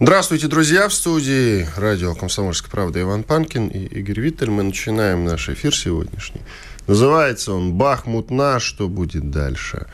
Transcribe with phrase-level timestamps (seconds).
[0.00, 0.88] Здравствуйте, друзья!
[0.88, 4.50] В студии радио «Комсомольская правда» Иван Панкин и Игорь Виттель.
[4.50, 6.40] Мы начинаем наш эфир сегодняшний.
[6.88, 8.64] Называется он «Бахмут наш.
[8.64, 9.86] Что будет дальше?».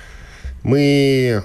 [0.63, 1.45] Мы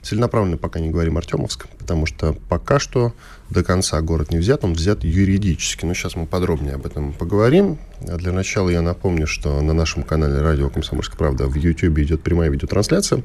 [0.00, 3.14] целенаправленно пока не говорим Артемовск, потому что пока что
[3.50, 5.84] до конца город не взят, он взят юридически.
[5.84, 7.78] Но сейчас мы подробнее об этом поговорим.
[8.06, 12.22] А для начала я напомню, что на нашем канале радио «Комсомольская правда» в YouTube идет
[12.22, 13.24] прямая видеотрансляция.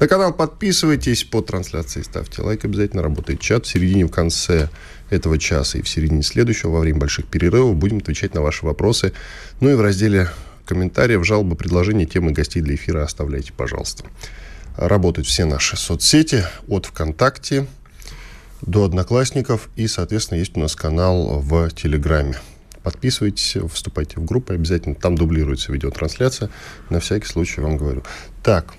[0.00, 3.64] На канал подписывайтесь, по трансляции ставьте лайк, обязательно работает чат.
[3.66, 4.68] В середине, в конце
[5.10, 9.12] этого часа и в середине следующего, во время больших перерывов, будем отвечать на ваши вопросы.
[9.60, 10.30] Ну и в разделе
[10.64, 14.04] комментариев, жалобы, предложения, темы гостей для эфира оставляйте, пожалуйста.
[14.76, 17.66] Работают все наши соцсети, от ВКонтакте
[18.62, 19.68] до Одноклассников.
[19.76, 22.36] И, соответственно, есть у нас канал в Телеграме.
[22.82, 26.50] Подписывайтесь, вступайте в группы, обязательно там дублируется видеотрансляция.
[26.90, 28.02] На всякий случай вам говорю.
[28.42, 28.74] Так,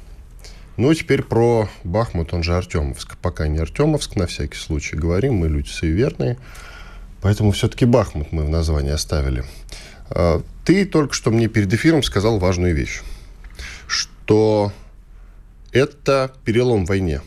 [0.78, 3.18] ну, теперь про Бахмут, он же Артемовск.
[3.18, 6.38] Пока не Артемовск, на всякий случай говорим, мы люди суеверные.
[7.22, 9.46] Поэтому все-таки Бахмут мы в названии оставили.
[10.10, 13.02] А, ты только что мне перед эфиром сказал важную вещь,
[13.88, 14.74] что
[15.72, 17.22] это перелом в войне.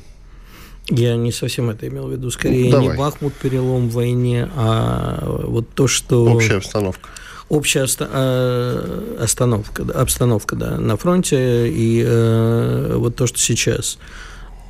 [0.91, 2.31] Я не совсем это имел в виду.
[2.31, 6.25] Скорее, ну, не Бахмут перелом в войне, а вот то, что...
[6.25, 7.09] Общая обстановка
[7.49, 13.99] общая э, остановка, обстановка да, на фронте и э, вот то, что сейчас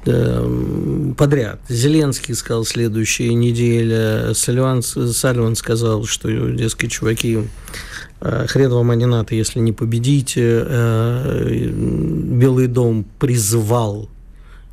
[0.06, 1.60] э, подряд.
[1.68, 7.48] Зеленский сказал следующая неделя, Сальван, Сальван сказал, что, дескать, чуваки,
[8.20, 10.64] хрен вам они НАТО, если не победите.
[11.70, 14.08] Белый дом призвал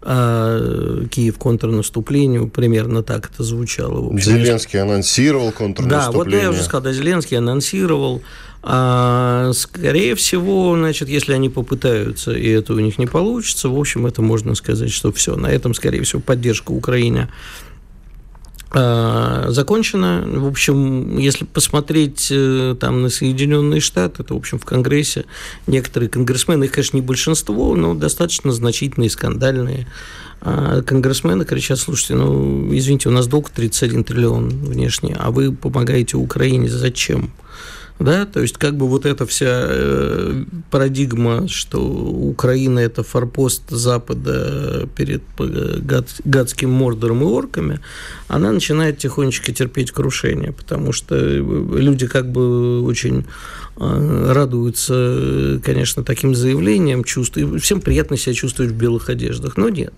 [0.08, 4.02] а, Киев контрнаступлению, примерно так это звучало.
[4.02, 6.12] В общем, Зеленский анонсировал контрнаступление.
[6.12, 8.22] Да, вот я уже сказал, да, Зеленский анонсировал.
[8.62, 14.06] А, скорее всего, значит, если они попытаются, и это у них не получится, в общем,
[14.06, 15.36] это можно сказать, что все.
[15.36, 17.28] На этом, скорее всего, поддержка Украины
[18.76, 20.24] закончено.
[20.26, 25.26] В общем, если посмотреть э, там на Соединенные Штаты, то, в общем, в Конгрессе
[25.68, 29.88] некоторые конгрессмены, их, конечно, не большинство, но достаточно значительные, скандальные
[30.42, 36.18] а конгрессмены кричат, слушайте, ну, извините, у нас долг 31 триллион внешний, а вы помогаете
[36.18, 37.32] Украине зачем?
[38.00, 44.90] Да, то есть как бы вот эта вся э, парадигма, что Украина это форпост Запада
[44.98, 47.80] перед э, гад, гадским мордором и орками,
[48.28, 53.26] она начинает тихонечко терпеть крушение, потому что люди как бы очень
[53.78, 59.94] э, радуются, конечно, таким заявлениям, чувствуют, всем приятно себя чувствовать в белых одеждах, но нет.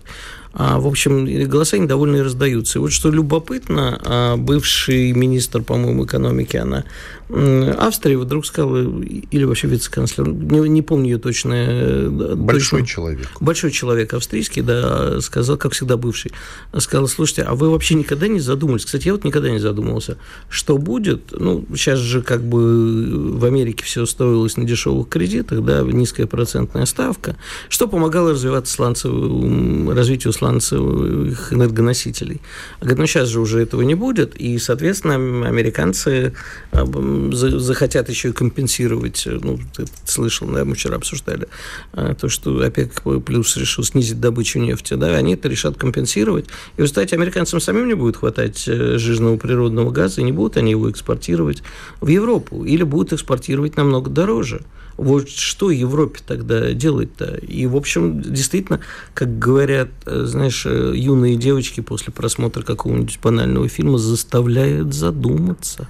[0.58, 2.78] А, в общем, голоса недовольные раздаются.
[2.78, 6.84] И вот что любопытно, а, бывший министр, по-моему, экономики, она
[7.30, 12.08] Австрии вдруг сказала, или вообще вице-канцлер, не, не помню ее точно.
[12.36, 13.28] Большой точно, человек.
[13.38, 16.32] Большой человек австрийский, да, сказал, как всегда бывший,
[16.78, 18.86] сказал, слушайте, а вы вообще никогда не задумывались?
[18.86, 20.16] Кстати, я вот никогда не задумывался,
[20.48, 25.82] что будет, ну, сейчас же как бы в Америке все строилось на дешевых кредитах, да,
[25.82, 27.36] низкая процентная ставка,
[27.68, 32.40] что помогало развиваться сланцевому, развитию сланцевых энергоносителей.
[32.80, 36.34] А говорит, ну, сейчас же уже этого не будет, и, соответственно, американцы
[36.72, 41.48] захотят еще и компенсировать, ну, ты слышал, да, мы вчера обсуждали,
[41.92, 46.46] а, то, что ОПЕК плюс решил снизить добычу нефти, да, они это решат компенсировать.
[46.76, 50.70] И, знаете, американцам самим не будет хватать э, жирного природного газа, и не будут они
[50.70, 51.62] его экспортировать
[52.00, 54.62] в Европу, или будут экспортировать намного дороже.
[54.98, 57.36] Вот что Европе тогда делать-то?
[57.36, 58.80] И, в общем, действительно,
[59.14, 65.88] как говорят, э, знаешь, э, юные девочки после просмотра какого-нибудь банального фильма заставляют задуматься.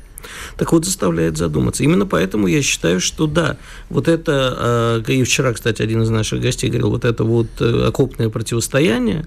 [0.59, 1.83] Так вот, заставляет задуматься.
[1.85, 3.57] Именно поэтому я считаю, что да,
[3.89, 8.29] вот это, э, и вчера, кстати, один из наших гостей говорил, вот это вот окопное
[8.29, 9.25] противостояние,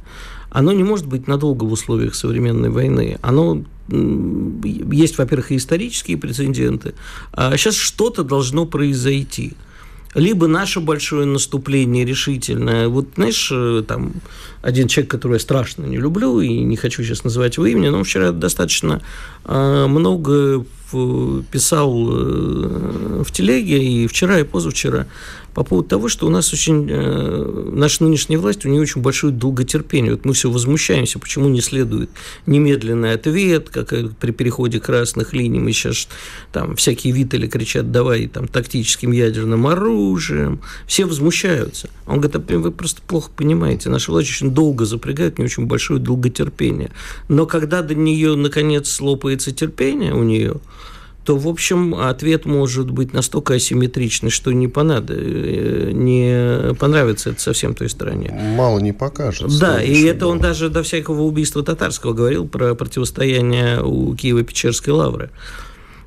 [0.51, 3.17] оно не может быть надолго в условиях современной войны.
[3.23, 6.93] Оно есть, во-первых, и исторические прецеденты,
[7.33, 9.55] а сейчас что-то должно произойти
[10.13, 12.87] либо наше большое наступление решительное.
[12.87, 14.13] Вот, знаешь, э, там
[14.61, 18.03] один человек, которого я страшно не люблю, и не хочу сейчас называть его имени, но
[18.03, 19.01] вчера достаточно
[19.45, 20.63] много
[21.51, 21.93] писал
[23.23, 25.07] в телеге и вчера, и позавчера
[25.53, 29.33] по поводу того, что у нас очень, э, наша нынешняя власть, у нее очень большое
[29.33, 30.13] долготерпение.
[30.13, 32.09] Вот мы все возмущаемся, почему не следует
[32.45, 35.59] немедленный ответ, как при переходе красных линий.
[35.59, 36.07] Мы сейчас
[36.53, 40.61] там всякие витали кричат, давай там тактическим ядерным оружием.
[40.87, 41.89] Все возмущаются.
[42.07, 45.99] Он говорит, а вы просто плохо понимаете, наша власть очень долго запрягает, не очень большое
[45.99, 46.91] долготерпение.
[47.27, 50.55] Но когда до нее, наконец, лопается терпение у нее,
[51.23, 57.41] то, в общем, ответ может быть настолько асимметричный, что не, понадо, э, не понравится это
[57.41, 58.31] совсем той стороне.
[58.55, 59.59] Мало не покажется.
[59.59, 65.29] Да, и это он даже до всякого убийства татарского говорил про противостояние у Киева-Печерской лавры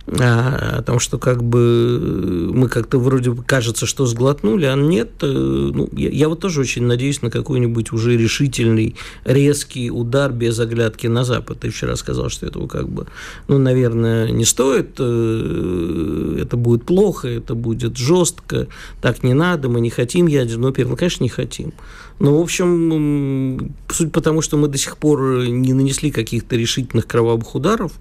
[0.07, 5.13] о том, что как бы мы как-то вроде бы кажется, что сглотнули, а нет.
[5.23, 10.61] Э, ну, я, я вот тоже очень надеюсь на какой-нибудь уже решительный, резкий удар без
[10.61, 11.61] оглядки на Запад.
[11.61, 13.07] Ты вчера сказал, что этого как бы,
[13.49, 14.97] ну, наверное, не стоит.
[14.99, 18.67] Э, это будет плохо, это будет жестко,
[19.01, 20.93] так не надо, мы не хотим ядерного первого.
[20.93, 21.73] Ну, конечно, не хотим.
[22.21, 27.55] Ну, в общем, суть потому, что мы до сих пор не нанесли каких-то решительных кровавых
[27.55, 27.93] ударов,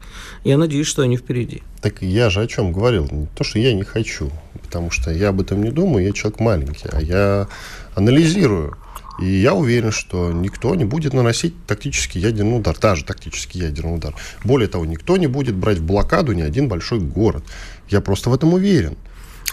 [0.44, 1.64] я надеюсь, что они впереди.
[1.82, 3.07] Так я же о чем говорил?
[3.12, 4.31] Не то, что я не хочу,
[4.62, 7.48] потому что я об этом не думаю, я человек маленький, а я
[7.95, 8.78] анализирую.
[9.19, 14.16] И я уверен, что никто не будет наносить тактический ядерный удар, даже тактический ядерный удар.
[14.44, 17.44] Более того, никто не будет брать в блокаду ни один большой город.
[17.90, 18.98] Я просто в этом уверен.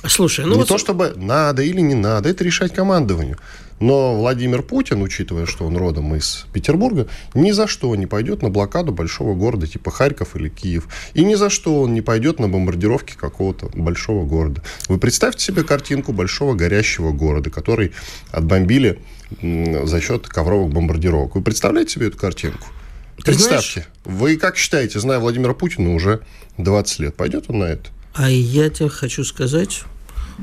[0.06, 0.69] Слушай, ну не вот...
[0.69, 3.36] то чтобы надо или не надо, это решать командованию.
[3.81, 8.50] Но Владимир Путин, учитывая, что он родом из Петербурга, ни за что не пойдет на
[8.50, 10.87] блокаду большого города типа Харьков или Киев.
[11.15, 14.62] И ни за что он не пойдет на бомбардировки какого-то большого города.
[14.88, 17.93] Вы представьте себе картинку большого горящего города, который
[18.31, 18.99] отбомбили
[19.41, 21.35] за счет ковровых бомбардировок.
[21.35, 22.69] Вы представляете себе эту картинку?
[23.17, 23.87] Ты Представьте.
[24.05, 24.21] Знаешь...
[24.21, 26.21] Вы как считаете, зная Владимира Путина уже
[26.59, 27.91] 20 лет, пойдет он на это?
[28.15, 29.85] А я тебе хочу сказать,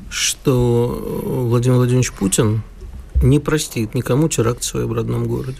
[0.10, 2.62] что Владимир Владимирович Путин
[3.24, 5.60] не простит никому теракт в своем родном городе.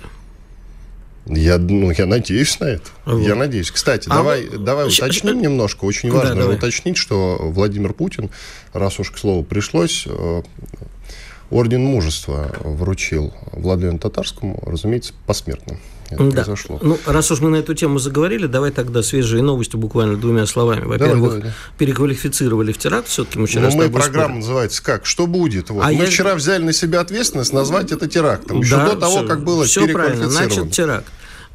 [1.26, 2.90] Я, ну, я надеюсь на это.
[3.06, 3.20] Вот.
[3.20, 3.70] Я надеюсь.
[3.70, 4.58] Кстати, а давай, вы...
[4.60, 5.84] давай уточним немножко.
[5.84, 8.30] Очень важно да, уточнить, что Владимир Путин,
[8.72, 10.44] раз уж к слову пришлось, э,
[11.50, 15.78] орден мужества вручил Владимиру Татарскому, разумеется, посмертно
[16.10, 16.44] это да.
[16.44, 16.80] произошло.
[16.82, 20.86] Ну, раз уж мы на эту тему заговорили, давай тогда свежие новости буквально двумя словами.
[20.86, 21.54] Во-первых, давай, давай, да.
[21.78, 24.40] переквалифицировали в теракт, все-таки мы вчера Ну, мы программа спорим.
[24.40, 25.06] называется «Как?
[25.06, 25.82] Что будет?» вот.
[25.84, 26.06] А Мы я...
[26.06, 29.66] вчера взяли на себя ответственность назвать это терактом, еще да, до того, все, как было
[29.66, 31.08] все правильно, значит, теракт.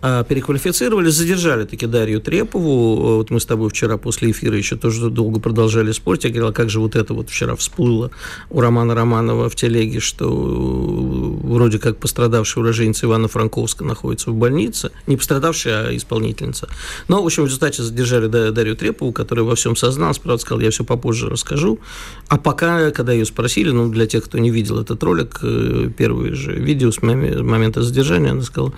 [0.05, 3.19] А, переквалифицировали, задержали таки Дарью Трепову.
[3.19, 6.25] Вот мы с тобой вчера после эфира еще тоже долго продолжали спорить.
[6.25, 8.11] Я говорил, а как же вот это вот вчера всплыло
[8.51, 14.35] у Романа Романова в телеге, что э, вроде как пострадавший уроженец Ивана Франковска находится в
[14.35, 14.91] больнице.
[15.07, 16.69] Не пострадавшая, а исполнительница.
[17.07, 20.19] Но, в общем, в результате задержали Дарью Трепову, которая во всем созналась.
[20.19, 21.79] Правда, сказал, я все попозже расскажу.
[22.27, 26.35] А пока, когда ее спросили, ну, для тех, кто не видел этот ролик, э, первое
[26.35, 28.73] же видео с момента задержания, она сказала,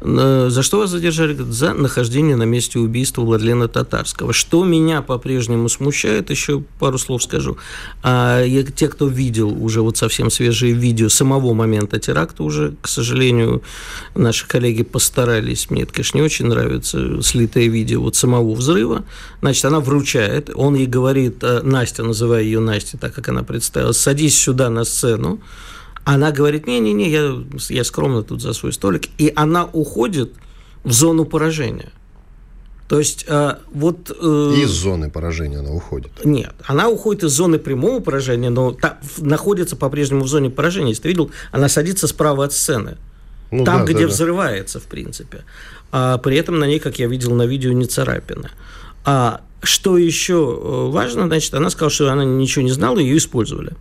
[0.00, 1.34] за что вас задержали?
[1.34, 4.34] За нахождение на месте убийства Владлена Татарского.
[4.34, 7.56] Что меня по-прежнему смущает, еще пару слов скажу.
[8.02, 12.88] А, я, те, кто видел уже вот совсем свежие видео самого момента теракта, уже, к
[12.88, 13.62] сожалению,
[14.14, 15.70] наши коллеги постарались.
[15.70, 19.06] Мне это, конечно, не очень нравится, слитое видео вот самого взрыва.
[19.40, 23.96] Значит, она вручает, он ей говорит, э, Настя, называя ее Настя, так как она представилась,
[23.96, 25.40] садись сюда на сцену.
[26.04, 29.08] Она говорит, не-не-не, я, я скромно тут за свой столик.
[29.16, 30.34] И она уходит–
[30.88, 31.90] в зону поражения.
[32.88, 34.10] То есть э, вот...
[34.18, 36.10] Э, из зоны поражения она уходит.
[36.24, 40.88] Нет, она уходит из зоны прямого поражения, но та, находится по-прежнему в зоне поражения.
[40.88, 42.96] Если ты видел, она садится справа от сцены.
[43.50, 45.44] Ну, там, да, где да, взрывается, в принципе.
[45.92, 48.50] А при этом на ней, как я видел на видео, не царапина.
[49.04, 53.72] А что еще э, важно, значит, она сказала, что она ничего не знала, ее использовали.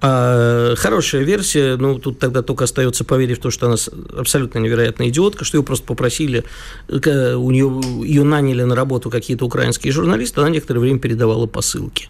[0.00, 3.76] А хорошая версия, ну, тут тогда только остается поверить в то, что она
[4.16, 6.44] абсолютно невероятная идиотка, что ее просто попросили,
[6.88, 12.08] у нее, ее наняли на работу какие-то украинские журналисты, она некоторое время передавала посылки.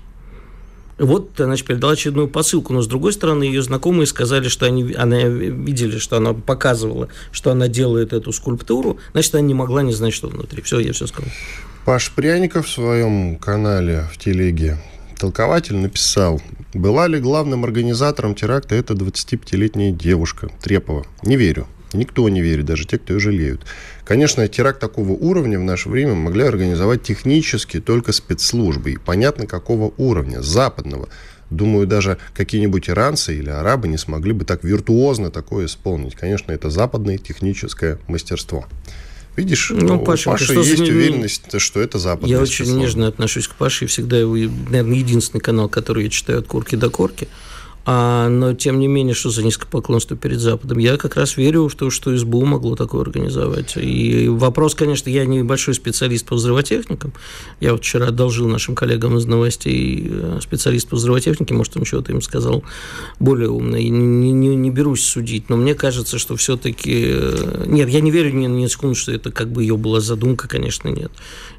[0.99, 5.23] Вот, значит, передала очередную посылку, но с другой стороны, ее знакомые сказали, что они, она
[5.23, 10.13] видели, что она показывала, что она делает эту скульптуру, значит, она не могла не знать,
[10.13, 10.61] что внутри.
[10.61, 11.31] Все, я все сказал.
[11.85, 14.77] Паш Пряников в своем канале в телеге
[15.19, 16.41] толкователь написал,
[16.73, 21.07] была ли главным организатором теракта эта 25-летняя девушка Трепова?
[21.23, 21.67] Не верю.
[21.93, 23.63] Никто не верит, даже те, кто ее жалеют.
[24.05, 28.93] Конечно, теракт такого уровня в наше время могли организовать технически только спецслужбы.
[28.93, 31.09] И понятно, какого уровня, западного.
[31.51, 36.15] Думаю, даже какие-нибудь иранцы или арабы не смогли бы так виртуозно такое исполнить.
[36.15, 38.67] Конечно, это западное техническое мастерство.
[39.39, 40.83] Видишь, ну, у Паши что есть за...
[40.83, 45.69] уверенность, что это западное Я очень нежно отношусь к Паше, и всегда, наверное, единственный канал,
[45.69, 47.29] который я читаю от корки до корки–
[47.91, 50.77] а, но, тем не менее, что за низкопоклонство перед Западом?
[50.77, 53.79] Я как раз верю в то, что СБУ могло такое организовать.
[53.79, 57.15] И вопрос, конечно, я не большой специалист по взрывотехникам.
[57.61, 62.13] Я вот вчера одолжил нашим коллегам из новостей э, специалист по взрывотехнике, может, он что-то
[62.13, 62.63] им сказал
[63.21, 63.81] более умное.
[63.81, 67.07] И не, не, не берусь судить, но мне кажется, что все-таки...
[67.07, 70.47] Э, нет, я не верю ни на секунду, что это как бы ее была задумка,
[70.47, 71.11] конечно, нет.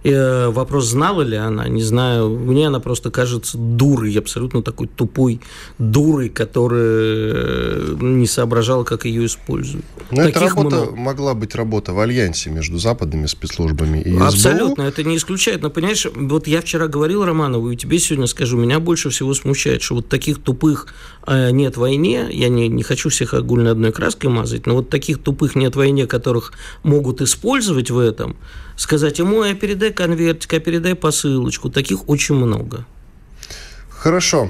[0.03, 2.29] И, э, вопрос, знала ли она, не знаю.
[2.29, 5.41] Мне она просто кажется дурой, абсолютно такой тупой
[5.79, 9.85] дурой, дурой, которая не соображала, как ее используют.
[10.11, 10.95] Но эта работа много.
[10.95, 14.23] могла быть работа в альянсе между западными спецслужбами и СБУ.
[14.23, 15.61] Абсолютно, это не исключает.
[15.61, 19.81] Но, понимаешь, вот я вчера говорил Романову, и тебе сегодня скажу, меня больше всего смущает,
[19.81, 20.87] что вот таких тупых
[21.27, 24.89] э, нет в войне, я не, не хочу всех огульно одной краской мазать, но вот
[24.89, 28.35] таких тупых нет в войне, которых могут использовать в этом,
[28.75, 32.85] сказать ему, а передай конвертик, а передай посылочку, таких очень много.
[33.89, 34.49] Хорошо.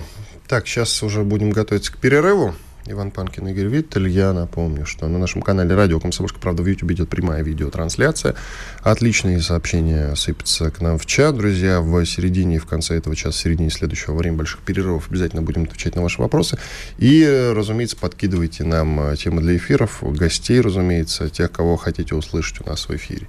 [0.50, 2.56] Так, сейчас уже будем готовиться к перерыву.
[2.88, 4.10] Иван Панкин, Игорь Виттель.
[4.10, 8.34] Я напомню, что на нашем канале «Радио Комсомольская правда» в YouTube идет прямая видеотрансляция.
[8.82, 11.38] Отличные сообщения сыпятся к нам в чат.
[11.38, 15.12] Друзья, в середине и в конце этого часа, в середине следующего во время больших перерывов
[15.12, 16.58] обязательно будем отвечать на ваши вопросы.
[16.98, 22.90] И, разумеется, подкидывайте нам темы для эфиров, гостей, разумеется, тех, кого хотите услышать у нас
[22.90, 23.28] в эфире.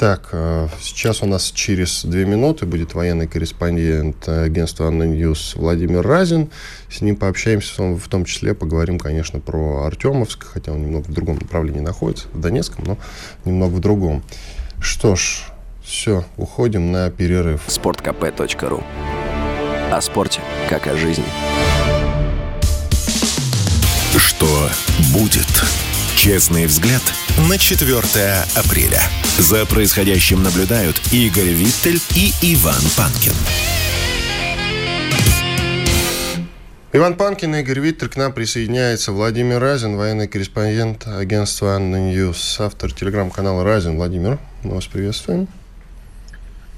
[0.00, 6.00] Так, э, сейчас у нас через две минуты будет военный корреспондент агентства Anna News Владимир
[6.00, 6.48] Разин.
[6.90, 11.36] С ним пообщаемся, в том числе поговорим, конечно, про Артемовск, хотя он немного в другом
[11.36, 12.96] направлении находится, в Донецком, но
[13.44, 14.22] немного в другом.
[14.80, 15.42] Что ж,
[15.84, 17.60] все, уходим на перерыв.
[17.66, 18.82] Спорт kp.ru
[19.92, 20.40] О спорте,
[20.70, 21.26] как о жизни.
[24.16, 24.70] Что
[25.12, 25.89] будет?
[26.20, 27.00] Честный взгляд
[27.48, 27.96] на 4
[28.54, 29.00] апреля.
[29.38, 33.32] За происходящим наблюдают Игорь Виттель и Иван Панкин.
[36.92, 38.10] Иван Панкин и Игорь Виттель.
[38.10, 43.96] К нам присоединяется Владимир Разин, военный корреспондент агентства Anna News, автор телеграм-канала Разин.
[43.96, 45.48] Владимир, мы вас приветствуем.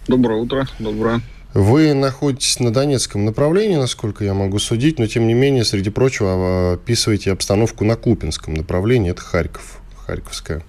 [0.06, 0.68] Доброе утро.
[0.78, 1.20] Доброе.
[1.54, 6.75] Вы находитесь на Донецком направлении, насколько я могу судить, но тем не менее, среди прочего,
[6.75, 10.62] описываете обстановку на Купянском направлении, это Харьков, Харьковская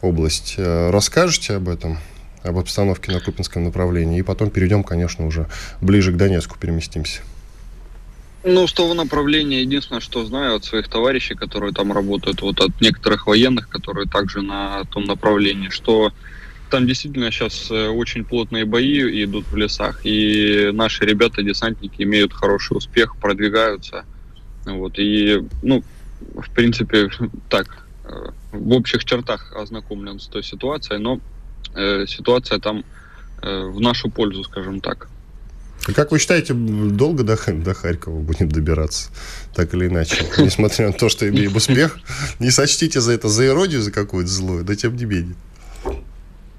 [0.00, 0.54] область.
[0.56, 1.98] Э, расскажете об этом,
[2.42, 5.46] об обстановке на Купинском направлении, и потом перейдем, конечно, уже
[5.82, 7.20] ближе к Донецку переместимся.
[8.42, 12.80] Ну, с того направления, единственное, что знаю от своих товарищей, которые там работают, вот от
[12.80, 16.12] некоторых военных, которые также на том направлении, что
[16.70, 22.32] там действительно сейчас э, очень плотные бои идут в лесах, и наши ребята, десантники, имеют
[22.32, 24.04] хороший успех, продвигаются.
[24.64, 25.82] Вот, и, ну,
[26.34, 27.10] в принципе,
[27.48, 31.20] так, э, в общих чертах ознакомлен с той ситуацией, но
[31.74, 32.84] э, ситуация там
[33.42, 35.08] э, в нашу пользу, скажем так.
[35.94, 39.10] Как вы считаете, долго до, до Харькова будем добираться,
[39.54, 40.26] так или иначе?
[40.38, 41.98] Несмотря на то, что имеем успех,
[42.38, 45.36] не сочтите за это за эродию, за какую-то злую, да тем не менее.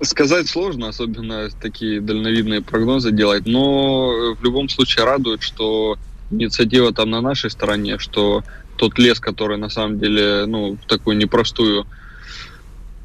[0.01, 5.97] Сказать сложно, особенно такие дальновидные прогнозы делать, но э, в любом случае радует, что
[6.31, 8.43] инициатива там на нашей стороне, что
[8.77, 11.85] тот лес, который на самом деле, ну, такую непростую,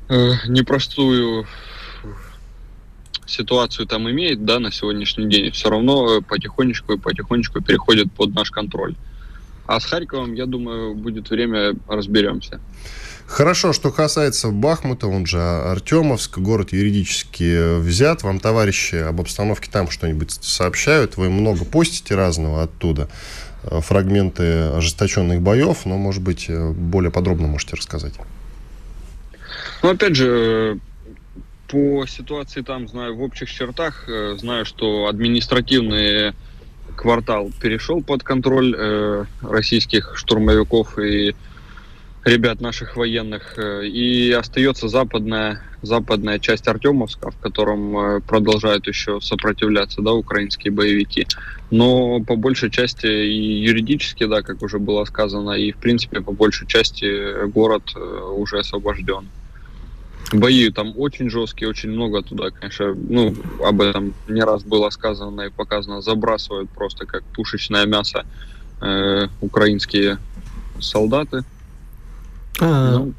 [0.08, 1.46] э, непростую
[3.26, 8.50] ситуацию там имеет, да, на сегодняшний день, все равно потихонечку и потихонечку переходит под наш
[8.50, 8.94] контроль.
[9.66, 12.60] А с Харьковом, я думаю, будет время, разберемся.
[13.26, 18.22] Хорошо, что касается Бахмута, он же Артемовск, город юридически взят.
[18.22, 21.16] Вам товарищи об обстановке там что-нибудь сообщают?
[21.16, 23.08] Вы много постите разного оттуда,
[23.64, 28.14] э, фрагменты ожесточенных боев, но, может быть, э, более подробно можете рассказать.
[29.82, 30.78] Ну, опять же,
[31.68, 36.32] по ситуации там знаю в общих чертах, э, знаю, что административный
[36.94, 41.34] квартал перешел под контроль российских штурмовиков и
[42.26, 43.54] ребят наших военных.
[43.56, 50.72] Э, и остается западная, западная часть Артемовска, в котором э, продолжают еще сопротивляться да, украинские
[50.72, 51.26] боевики.
[51.70, 56.32] Но по большей части и юридически, да, как уже было сказано, и в принципе по
[56.32, 58.00] большей части город э,
[58.36, 59.28] уже освобожден.
[60.32, 63.32] Бои там очень жесткие, очень много туда, конечно, ну,
[63.64, 68.26] об этом не раз было сказано и показано, забрасывают просто как пушечное мясо
[68.80, 70.18] э, украинские
[70.80, 71.44] солдаты.
[72.60, 72.98] А...
[72.98, 73.14] Ну,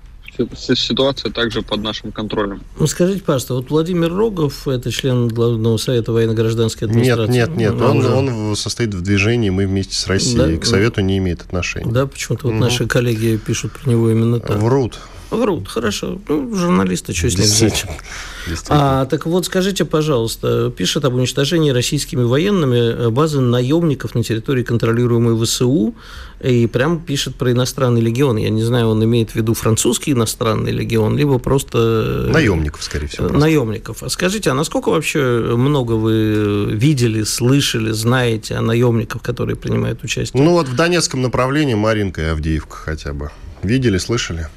[0.56, 2.62] ситуация также под нашим контролем.
[2.80, 7.34] Ну, скажите, пожалуйста, вот Владимир Рогов, это член Главного совета военно-гражданской администрации?
[7.34, 10.58] Нет, нет, нет, он, он состоит в движении, мы вместе с Россией, да?
[10.58, 11.92] к совету не имеет отношения.
[11.92, 12.60] Да, почему-то вот угу.
[12.60, 14.58] наши коллеги пишут про него именно так.
[14.58, 15.00] Врут.
[15.30, 16.20] Врут, хорошо.
[16.28, 17.86] Ну, журналисты, что с ним взять?
[18.70, 24.64] А, так вот, скажите, пожалуйста, пишет об уничтожении российскими военными э, базы наемников на территории,
[24.64, 25.96] контролируемой ВСУ,
[26.40, 28.38] и прям пишет про иностранный легион.
[28.38, 32.28] Я не знаю, он имеет в виду французский иностранный легион, либо просто...
[32.28, 33.28] Э, наемников, скорее всего.
[33.28, 33.40] Просто.
[33.40, 34.04] Наемников.
[34.04, 35.20] А скажите, а насколько вообще
[35.58, 40.42] много вы видели, слышали, знаете о наемниках, которые принимают участие?
[40.42, 43.32] Ну вот в Донецком направлении Маринка и Авдеевка хотя бы.
[43.64, 44.48] Видели, слышали?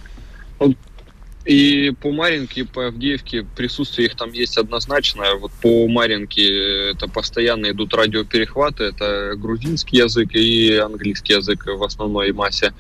[1.46, 5.24] И по Маринке, по Авдеевке присутствие их там есть однозначно.
[5.36, 12.32] Вот по Маринке это постоянно идут радиоперехваты, это грузинский язык и английский язык в основной
[12.32, 12.74] массе.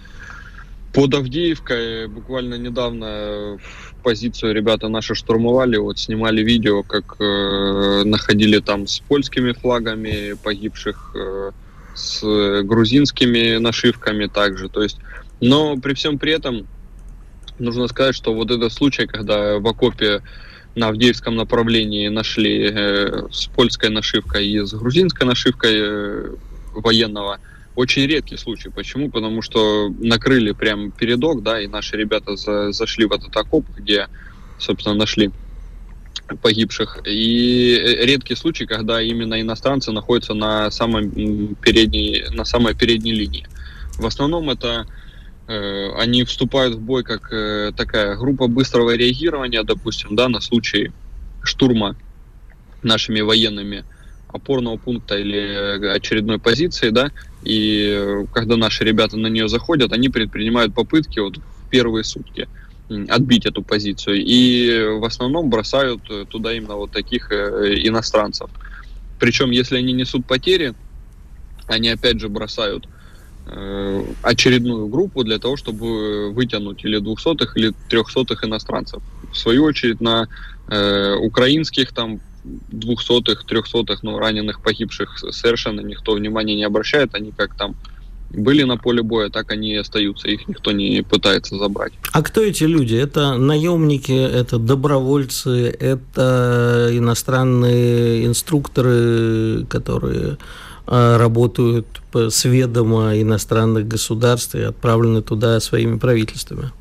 [0.92, 3.58] Под Авдеевкой буквально недавно
[4.02, 11.14] позицию ребята наши штурмовали, вот снимали видео, как э, находили там с польскими флагами погибших,
[11.14, 11.50] э,
[11.94, 14.68] с грузинскими нашивками также.
[14.68, 14.98] То есть,
[15.40, 16.66] но при всем при этом
[17.60, 20.22] нужно сказать, что вот этот случай, когда в окопе
[20.74, 26.34] на Авдеевском направлении нашли э, с польской нашивкой и с грузинской нашивкой э,
[26.72, 27.38] военного,
[27.74, 28.68] очень редкий случай.
[28.68, 29.10] Почему?
[29.10, 34.08] Потому что накрыли прям передок, да, и наши ребята за, зашли в этот окоп, где,
[34.58, 35.30] собственно, нашли
[36.42, 37.00] погибших.
[37.06, 41.08] И э, редкий случай, когда именно иностранцы находятся на самой
[41.60, 43.46] передней, на самой передней линии.
[43.98, 44.86] В основном это Э,
[45.50, 50.92] они вступают в бой как э, такая группа быстрого реагирования, допустим, да, на случай
[51.42, 51.96] штурма
[52.82, 53.84] нашими военными
[54.28, 57.10] опорного пункта или э, очередной позиции, да,
[57.42, 62.48] и когда наши ребята на нее заходят, они предпринимают попытки вот в первые сутки
[63.08, 68.50] отбить эту позицию и в основном бросают туда именно вот таких иностранцев.
[69.20, 70.74] Причем, если они несут потери,
[71.68, 72.99] они опять же бросают Э,
[74.22, 79.02] очередную группу для того, чтобы вытянуть или двухсотых, или трехсотых иностранцев.
[79.32, 80.28] В свою очередь на
[80.68, 87.54] э, украинских там двухсотых, трехсотых, ну, раненых, погибших совершенно никто внимания не обращает, они как
[87.56, 87.74] там
[88.30, 91.92] были на поле боя, так они и остаются, их никто не пытается забрать.
[92.12, 92.94] А кто эти люди?
[92.94, 100.38] Это наемники, это добровольцы, это иностранные инструкторы, которые
[100.90, 106.72] работают с ведома иностранных государств и отправлены туда своими правительствами?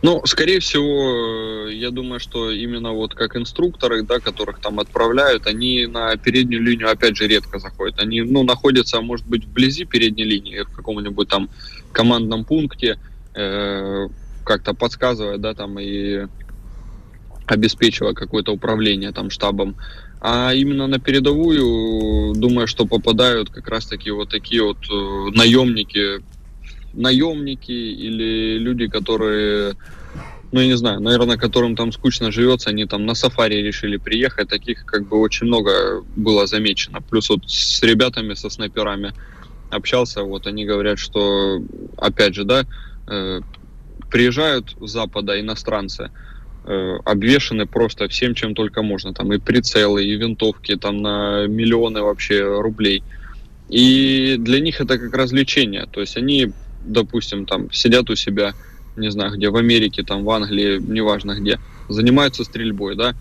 [0.00, 5.86] Ну, скорее всего, я думаю, что именно вот как инструкторы, да, которых там отправляют, они
[5.86, 7.98] на переднюю линию опять же редко заходят.
[7.98, 11.50] Они, ну, находятся, может быть, вблизи передней линии, в каком-нибудь там
[11.90, 12.98] командном пункте,
[13.34, 14.08] э,
[14.44, 16.26] как-то подсказывая, да, там и
[17.46, 19.74] обеспечивая какое-то управление там штабом.
[20.20, 26.22] А именно на передовую, думаю, что попадают как раз-таки вот такие вот э, наемники,
[26.92, 29.76] наемники или люди, которые,
[30.50, 34.48] ну, я не знаю, наверное, которым там скучно живется, они там на сафари решили приехать,
[34.48, 37.00] таких как бы очень много было замечено.
[37.00, 39.12] Плюс вот с ребятами, со снайперами
[39.70, 41.62] общался, вот они говорят, что,
[41.96, 42.64] опять же, да,
[43.06, 43.40] э,
[44.10, 46.10] приезжают с Запада иностранцы,
[46.70, 49.14] Э, обвешаны просто всем, чем только можно.
[49.14, 53.02] Там и прицелы, и винтовки там на миллионы вообще рублей.
[53.70, 55.86] И для них это как развлечение.
[55.90, 56.52] То есть они,
[56.84, 58.52] допустим, там сидят у себя,
[58.96, 63.14] не знаю где, в Америке, там в Англии, неважно где, занимаются стрельбой, да,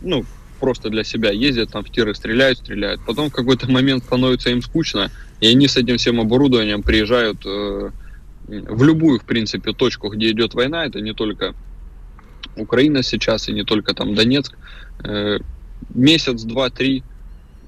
[0.00, 0.24] ну,
[0.58, 3.02] просто для себя ездят, там в тиры стреляют, стреляют.
[3.06, 5.10] Потом в какой-то момент становится им скучно,
[5.42, 7.90] и они с этим всем оборудованием приезжают э,
[8.48, 11.54] в любую, в принципе, точку, где идет война, это не только
[12.56, 14.54] Украина сейчас, и не только там Донецк,
[15.04, 15.38] э,
[15.94, 17.02] месяц, два, три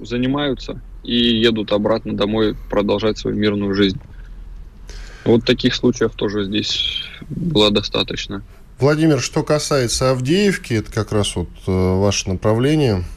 [0.01, 4.01] занимаются и едут обратно домой продолжать свою мирную жизнь.
[5.25, 8.43] Вот таких случаев тоже здесь было достаточно.
[8.79, 13.05] Владимир, что касается Авдеевки, это как раз вот э, ваше направление–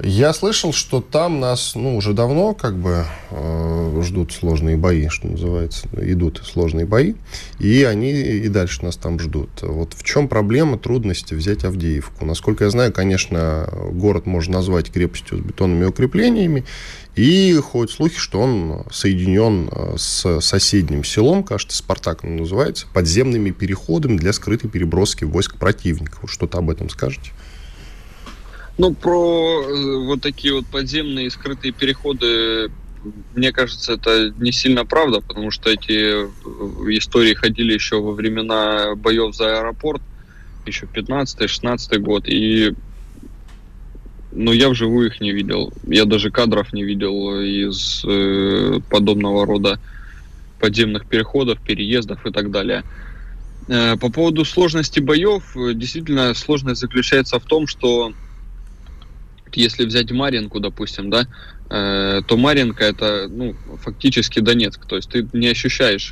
[0.00, 5.26] я слышал, что там нас, ну, уже давно как бы э, ждут сложные бои, что
[5.26, 7.14] называется, идут сложные бои,
[7.58, 9.50] и они и дальше нас там ждут.
[9.62, 12.24] Вот в чем проблема, трудности взять Авдеевку?
[12.24, 16.64] Насколько я знаю, конечно, город можно назвать крепостью с бетонными укреплениями,
[17.16, 24.16] и ходят слухи, что он соединен э, с соседним селом, кажется, Спартак называется, подземными переходами
[24.16, 26.18] для скрытой переброски войск противника.
[26.28, 27.32] Что-то об этом скажете?
[28.78, 32.70] Ну, про э, вот такие вот подземные скрытые переходы,
[33.34, 36.28] мне кажется, это не сильно правда, потому что эти э,
[36.96, 40.00] истории ходили еще во времена боев за аэропорт,
[40.64, 42.72] еще 15-16 год, и
[44.30, 45.72] ну, я вживую их не видел.
[45.84, 49.80] Я даже кадров не видел из э, подобного рода
[50.60, 52.84] подземных переходов, переездов и так далее.
[53.66, 58.12] Э, по поводу сложности боев, э, действительно сложность заключается в том, что
[59.56, 61.26] если взять Маринку, допустим, да,
[61.70, 64.86] э, то Маринка это ну, фактически Донецк.
[64.86, 66.10] То есть ты не ощущаешь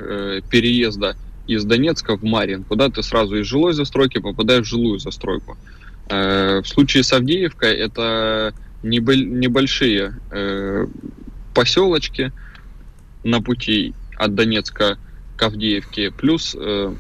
[0.51, 5.57] переезда из Донецка в Маринку, да, ты сразу из жилой застройки попадаешь в жилую застройку.
[6.09, 10.15] В случае с Авдеевкой это небольшие
[11.55, 12.33] поселочки
[13.23, 14.99] на пути от Донецка
[15.37, 16.95] к Авдеевке, плюс Э,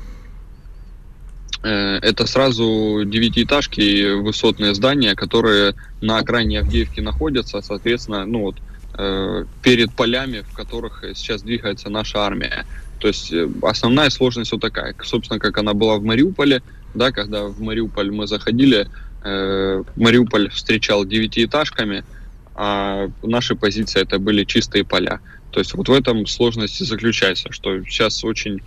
[1.66, 8.56] это сразу девятиэтажки, высотные здания, которые на окраине Авдеевки находятся, соответственно, ну вот,
[8.98, 12.66] э, перед полями, в которых сейчас двигается наша армия.
[13.00, 16.62] То есть э, основная сложность вот такая, собственно, как она была в Мариуполе,
[16.94, 18.88] да, когда в Мариуполь мы заходили,
[19.96, 22.04] Мариуполь встречал девятиэтажками,
[22.54, 25.18] а наши позиции это были чистые поля.
[25.50, 28.62] То есть вот в этом сложности заключается, что сейчас очень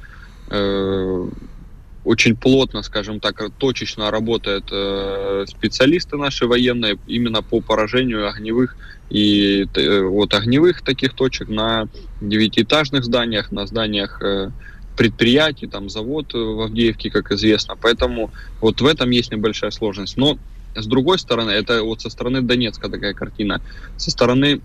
[2.04, 8.78] очень плотно, скажем так, точечно работают э, специалисты наши военные именно по поражению огневых
[9.10, 11.88] и э, вот огневых таких точек на
[12.22, 14.52] девятиэтажных зданиях, на зданиях э,
[14.98, 17.76] предприятий, там завод в Авдеевке, как известно.
[17.82, 18.32] Поэтому
[18.62, 20.18] вот в этом есть небольшая сложность.
[20.18, 20.38] Но
[20.76, 23.62] с другой стороны, это вот со стороны Донецка такая картина.
[23.98, 24.62] Со стороны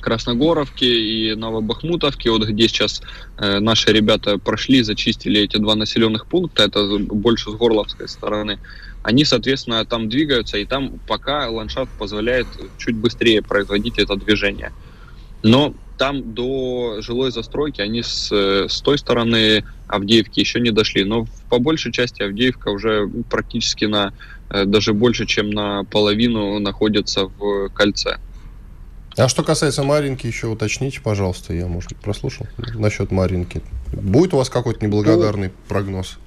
[0.00, 3.02] Красногоровки и Новобахмутовки, вот где сейчас
[3.38, 8.58] э, наши ребята прошли, зачистили эти два населенных пункта, это больше с Горловской стороны,
[9.02, 12.46] они, соответственно, там двигаются, и там пока ландшафт позволяет
[12.78, 14.72] чуть быстрее производить это движение.
[15.42, 21.04] Но там до жилой застройки они с, с той стороны Авдеевки еще не дошли.
[21.04, 24.12] Но по большей части Авдеевка уже практически на
[24.50, 28.18] э, даже больше, чем на половину находится в кольце.
[29.18, 33.62] А что касается Маринки, еще уточните, пожалуйста, я, может быть, прослушал насчет Маринки.
[33.92, 36.18] Будет у вас какой-то неблагодарный прогноз?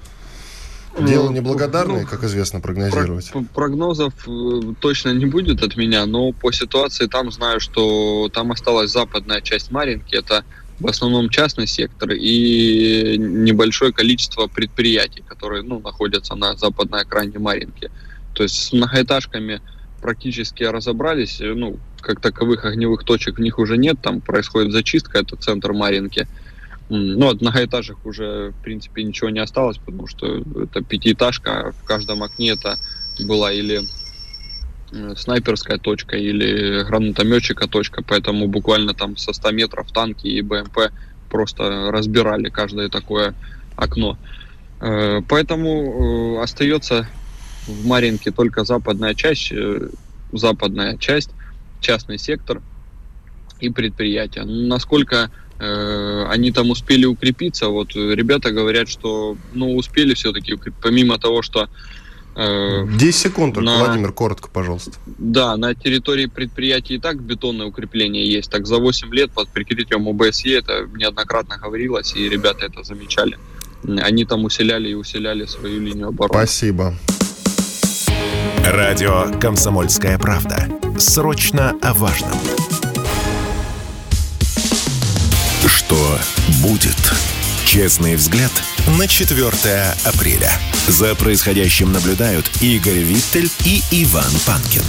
[0.99, 3.31] Дело ну, неблагодарное, ну, как известно, прогнозировать.
[3.53, 8.91] Прогнозов э, точно не будет от меня, но по ситуации там знаю, что там осталась
[8.91, 10.43] западная часть Маринки, это
[10.81, 17.89] в основном частный сектор и небольшое количество предприятий, которые ну, находятся на западной окраине Маринки.
[18.33, 19.61] То есть с многоэтажками
[20.01, 25.19] практически разобрались, э, ну, как таковых огневых точек в них уже нет, там происходит зачистка,
[25.19, 26.27] это центр Маринки.
[26.89, 32.21] Ну, от многоэтажек уже, в принципе, ничего не осталось, потому что это пятиэтажка, в каждом
[32.21, 32.77] окне это
[33.25, 33.81] была или
[34.91, 40.91] э, снайперская точка, или гранатометчика точка, поэтому буквально там со 100 метров танки и БМП
[41.29, 43.35] просто разбирали каждое такое
[43.77, 44.17] окно.
[44.81, 47.07] Э, поэтому остается
[47.67, 49.89] в Маринке только западная часть, э,
[50.31, 51.31] западная часть,
[51.81, 52.61] частный сектор
[53.59, 54.43] и предприятия.
[54.43, 61.41] Насколько э, они там успели укрепиться, вот ребята говорят, что ну успели все-таки, помимо того,
[61.41, 61.69] что
[62.35, 64.93] э, 10 секунд только, на, Владимир, коротко, пожалуйста.
[65.05, 68.49] Да, на территории предприятия и так бетонное укрепление есть.
[68.49, 73.37] Так за 8 лет под прикрытием ОБСЕ это неоднократно говорилось, и ребята это замечали.
[73.83, 76.33] Они там усиляли и усиляли свою линию обороны.
[76.33, 76.95] Спасибо.
[78.63, 80.69] Радио «Комсомольская правда».
[81.01, 82.31] Срочно о важном.
[85.65, 85.97] Что
[86.61, 86.95] будет?
[87.65, 88.51] Честный взгляд
[88.99, 89.47] на 4
[90.05, 90.51] апреля.
[90.87, 94.83] За происходящим наблюдают Игорь Виттель и Иван Панкин.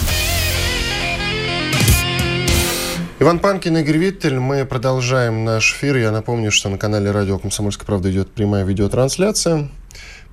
[3.19, 4.37] Иван Панкин, Игорь Виттель.
[4.37, 5.97] Мы продолжаем наш эфир.
[5.97, 9.67] Я напомню, что на канале радио «Комсомольская правда» идет прямая видеотрансляция.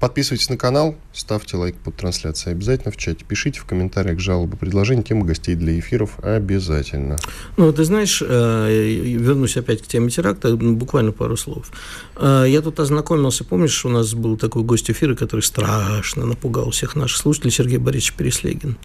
[0.01, 5.03] Подписывайтесь на канал, ставьте лайк под трансляцией обязательно в чате, пишите в комментариях жалобы, предложения,
[5.03, 7.19] темы гостей для эфиров обязательно.
[7.59, 11.71] Ну, ты знаешь, э, вернусь опять к теме теракта, ну, буквально пару слов.
[12.17, 16.97] Э, я тут ознакомился, помнишь, у нас был такой гость эфира, который страшно напугал всех
[16.97, 18.79] наших слушателей, Сергей Борисович Переслегин.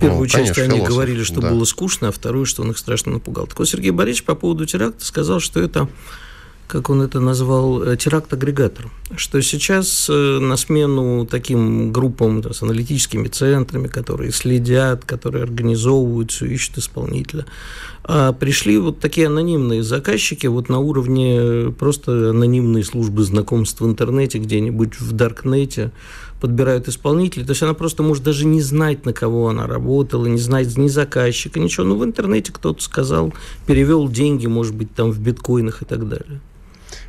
[0.00, 1.50] Первую ну, часть конечно, они философ, говорили, что да.
[1.50, 3.46] было скучно, а вторую, что он их страшно напугал.
[3.46, 5.88] Так вот, Сергей Борисович по поводу теракта сказал, что это
[6.72, 13.28] как он это назвал, э, теракт-агрегатор, что сейчас э, на смену таким группам с аналитическими
[13.28, 17.44] центрами, которые следят, которые организовывают, ищут исполнителя,
[18.04, 24.38] а пришли вот такие анонимные заказчики вот на уровне просто анонимной службы знакомств в интернете,
[24.38, 25.92] где-нибудь в Даркнете,
[26.40, 27.44] подбирают исполнителей.
[27.44, 30.88] То есть она просто может даже не знать, на кого она работала, не знать ни
[30.88, 31.84] заказчика, ничего.
[31.84, 33.34] Ну, в интернете кто-то сказал,
[33.66, 36.40] перевел деньги, может быть, там в биткоинах и так далее.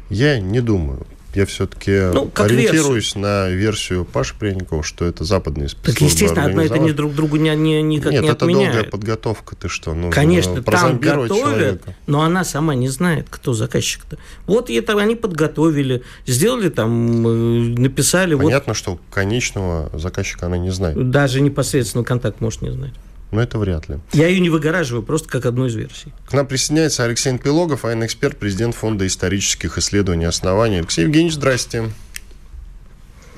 [0.09, 1.05] Я не думаю.
[1.33, 3.23] я все-таки ну, ориентируюсь версию.
[3.23, 5.99] на версию Паши Пряникова, что это западные спецслужбы.
[5.99, 8.73] Так, естественно, одно это не друг другу не, не, никак Нет, не это отменяет.
[8.73, 9.93] долгая подготовка, ты что?
[9.93, 11.95] Нужно Конечно, там готовят, человека.
[12.05, 14.17] но она сама не знает, кто заказчик-то.
[14.45, 18.35] Вот это они подготовили, сделали там, э, написали.
[18.35, 21.09] Понятно, вот, что конечного заказчика она не знает.
[21.09, 22.93] Даже непосредственно контакт может не знать.
[23.33, 23.97] Но это вряд ли.
[24.11, 26.13] Я ее не выгораживаю, просто как одну из версий.
[26.29, 30.77] К нам присоединяется Алексей Пилогов, военный эксперт, президент Фонда исторических исследований оснований.
[30.77, 31.89] Алексей Евгеньевич, здрасте.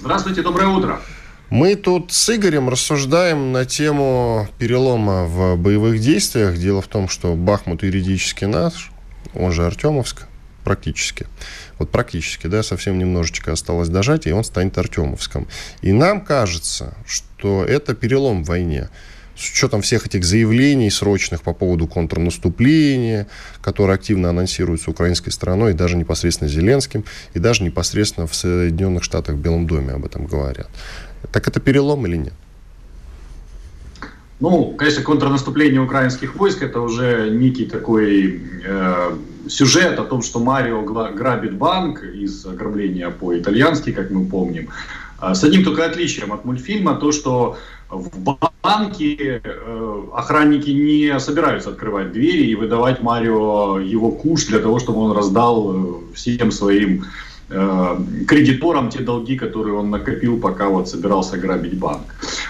[0.02, 1.00] Здравствуйте, доброе утро.
[1.50, 6.58] Мы тут с Игорем рассуждаем на тему перелома в боевых действиях.
[6.58, 8.92] Дело в том, что Бахмут юридически наш,
[9.34, 10.24] он же Артемовск,
[10.66, 11.26] практически.
[11.80, 15.48] Вот практически, да, совсем немножечко осталось дожать, и он станет Артемовском.
[15.82, 18.90] И нам кажется, что это перелом в войне
[19.36, 23.28] с учетом всех этих заявлений срочных по поводу контрнаступления,
[23.62, 29.36] которые активно анонсируются украинской стороной, и даже непосредственно Зеленским, и даже непосредственно в Соединенных Штатах
[29.36, 30.70] в Белом доме об этом говорят.
[31.32, 32.34] Так это перелом или нет?
[34.40, 39.16] Ну, конечно, контрнаступление украинских войск это уже некий такой э,
[39.48, 44.70] сюжет о том, что Марио грабит банк из ограбления по-итальянски, как мы помним.
[45.18, 47.58] А с одним только отличием от мультфильма, то, что
[47.90, 54.80] в банке э, охранники не собираются открывать двери и выдавать Марио его куш для того,
[54.80, 57.06] чтобы он раздал э, всем своим
[57.50, 62.04] э, кредиторам те долги, которые он накопил, пока вот собирался грабить банк.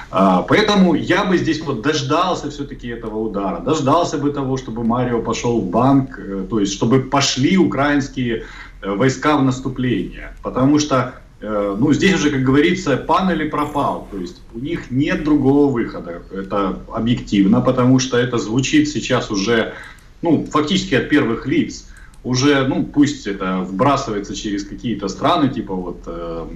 [0.09, 5.21] А, поэтому я бы здесь вот дождался все-таки этого удара, дождался бы того, чтобы Марио
[5.21, 6.17] пошел в банк,
[6.49, 8.45] то есть чтобы пошли украинские
[8.81, 10.33] войска в наступление.
[10.41, 14.07] Потому что Э, ну, здесь уже, как говорится, пан или пропал.
[14.11, 16.21] То есть у них нет другого выхода.
[16.31, 19.73] Это объективно, потому что это звучит сейчас уже,
[20.21, 21.87] ну, фактически от первых лиц.
[22.23, 26.47] Уже, ну, пусть это вбрасывается через какие-то страны, типа вот э,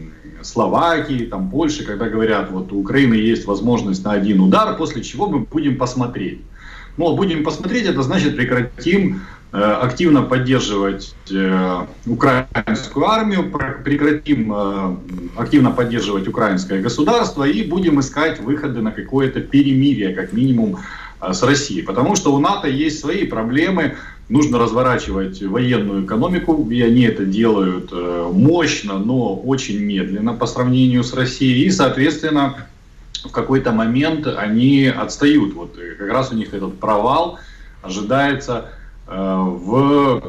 [0.42, 5.30] Словакии, там, Польши, когда говорят, вот у Украины есть возможность на один удар, после чего
[5.30, 6.42] мы будем посмотреть.
[6.98, 13.52] Ну, будем посмотреть, это значит прекратим Э, активно поддерживать э, украинскую армию,
[13.84, 14.96] прекратим э,
[15.38, 20.78] активно поддерживать украинское государство и будем искать выходы на какое-то перемирие, как минимум,
[21.22, 21.82] с Россией.
[21.82, 23.96] Потому что у НАТО есть свои проблемы,
[24.30, 31.14] нужно разворачивать военную экономику, и они это делают мощно, но очень медленно по сравнению с
[31.14, 31.66] Россией.
[31.66, 32.68] И, соответственно,
[33.26, 35.56] в какой-то момент они отстают.
[35.56, 37.38] Вот как раз у них этот провал
[37.82, 38.79] ожидается Э,
[39.10, 40.22] в,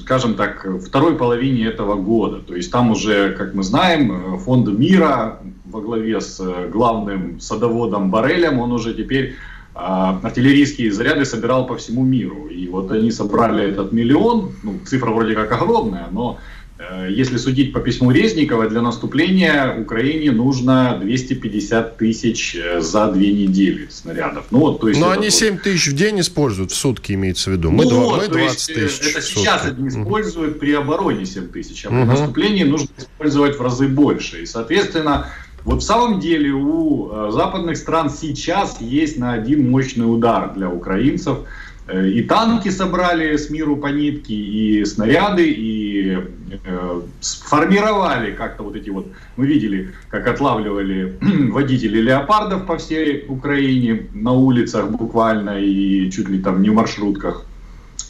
[0.00, 2.40] скажем так, второй половине этого года.
[2.40, 6.40] То есть там уже, как мы знаем, фонд мира во главе с
[6.72, 9.34] главным садоводом Барелем, он уже теперь
[9.74, 12.48] а, артиллерийские заряды собирал по всему миру.
[12.48, 16.59] И вот они собрали этот миллион, ну, цифра вроде как огромная, но Э,
[17.08, 23.88] если судить по письму Резникова, для наступления Украине нужно 250 тысяч э, за две недели
[23.90, 24.46] снарядов.
[24.50, 25.32] Ну, вот, то есть Но они вот...
[25.32, 27.70] 7 тысяч в день используют, в сутки имеется в виду.
[27.70, 31.84] Мы, ну, 2, мы 20 э, тысяч Это сейчас они используют при обороне 7 тысяч,
[31.84, 32.06] а при угу.
[32.06, 34.42] наступлении нужно использовать в разы больше.
[34.42, 35.26] И, соответственно,
[35.64, 41.40] вот в самом деле у западных стран сейчас есть на один мощный удар для украинцев–
[41.90, 48.76] Э, и танки собрали с миру по нитке, и снаряды, и э, сформировали как-то вот
[48.76, 51.16] эти вот, мы видели, как отлавливали
[51.50, 57.44] водители леопардов по всей Украине на улицах буквально и чуть ли там не в маршрутках,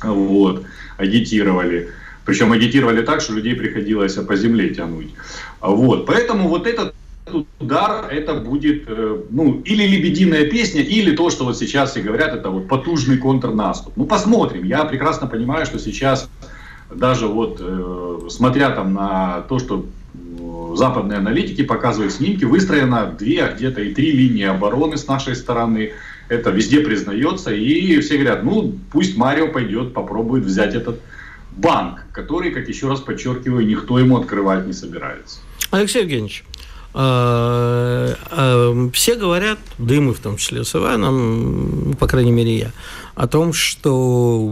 [0.03, 0.64] вот,
[0.96, 1.88] агитировали.
[2.24, 5.11] Причем агитировали так, что людей приходилось по земле тянуть.
[5.61, 6.94] Вот, поэтому вот этот
[7.59, 12.35] удар это будет, э, ну, или лебединая песня, или то, что вот сейчас все говорят,
[12.35, 13.92] это вот потужный контрнаступ.
[13.96, 14.64] Ну, посмотрим.
[14.64, 16.29] Я прекрасно понимаю, что сейчас
[16.94, 23.44] даже вот, э, смотря там на то, что э, западные аналитики показывают снимки, выстроено две,
[23.44, 25.92] а где-то и три линии обороны с нашей стороны.
[26.29, 27.53] Это везде признается.
[27.53, 31.00] И все говорят, ну, пусть Марио пойдет, попробует взять этот
[31.57, 35.40] банк, который, как еще раз подчеркиваю, никто ему открывать не собирается.
[35.70, 36.44] Алексей Евгеньевич,
[36.92, 42.57] а, а, все говорят, да и мы в том числе с Иваном, по крайней мере
[42.59, 42.72] я,
[43.20, 44.50] о том, что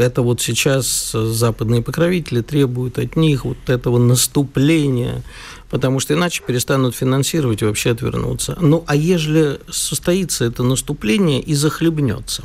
[0.00, 5.22] это вот сейчас западные покровители требуют от них вот этого наступления,
[5.70, 8.58] потому что иначе перестанут финансировать и вообще отвернуться.
[8.60, 12.42] Ну, а ежели состоится это наступление и захлебнется,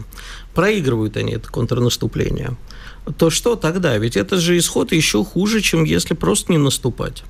[0.53, 2.51] проигрывают они это контрнаступление,
[3.17, 3.97] то что тогда?
[3.97, 7.23] Ведь это же исход еще хуже, чем если просто не наступать.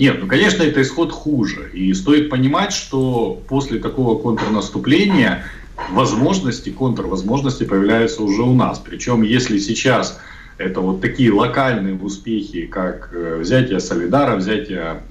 [0.00, 1.70] Нет, ну, конечно, это исход хуже.
[1.74, 5.44] И стоит понимать, что после такого контрнаступления
[5.90, 8.78] возможности, контрвозможности появляются уже у нас.
[8.78, 10.20] Причем, если сейчас
[10.58, 15.02] это вот такие локальные успехи, как э, взятие Солидара, взятие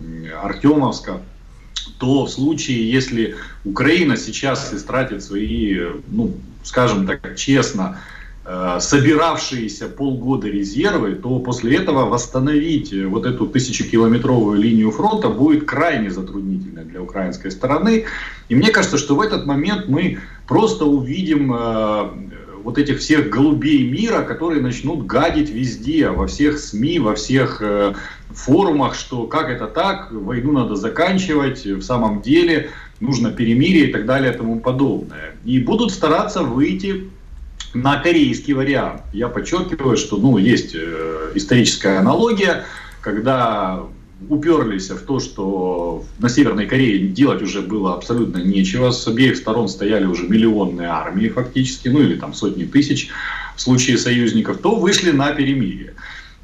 [0.42, 1.22] Артемовска,
[1.98, 10.48] то в случае, если Украина сейчас истратит свои, ну, скажем так, честно, э, собиравшиеся полгода
[10.48, 17.52] резервы, то после этого восстановить вот эту тысячекилометровую линию фронта будет крайне затруднительно для украинской
[17.52, 18.06] стороны.
[18.50, 22.10] И мне кажется, что в этот момент мы просто увидим э,
[22.64, 27.94] вот этих всех голубей мира, которые начнут гадить везде, во всех СМИ, во всех э,
[28.30, 34.06] форумах, что как это так, войну надо заканчивать, в самом деле нужно перемирие и так
[34.06, 35.36] далее и тому подобное.
[35.46, 37.10] И будут стараться выйти
[37.74, 39.02] на корейский вариант.
[39.14, 42.66] Я подчеркиваю, что ну, есть э, историческая аналогия,
[43.02, 43.84] когда
[44.30, 48.92] уперлись в то, что на Северной Корее делать уже было абсолютно нечего.
[48.92, 53.10] С обеих сторон стояли уже миллионные армии фактически, ну или там сотни тысяч
[53.56, 55.94] в случае союзников, то вышли на перемирие.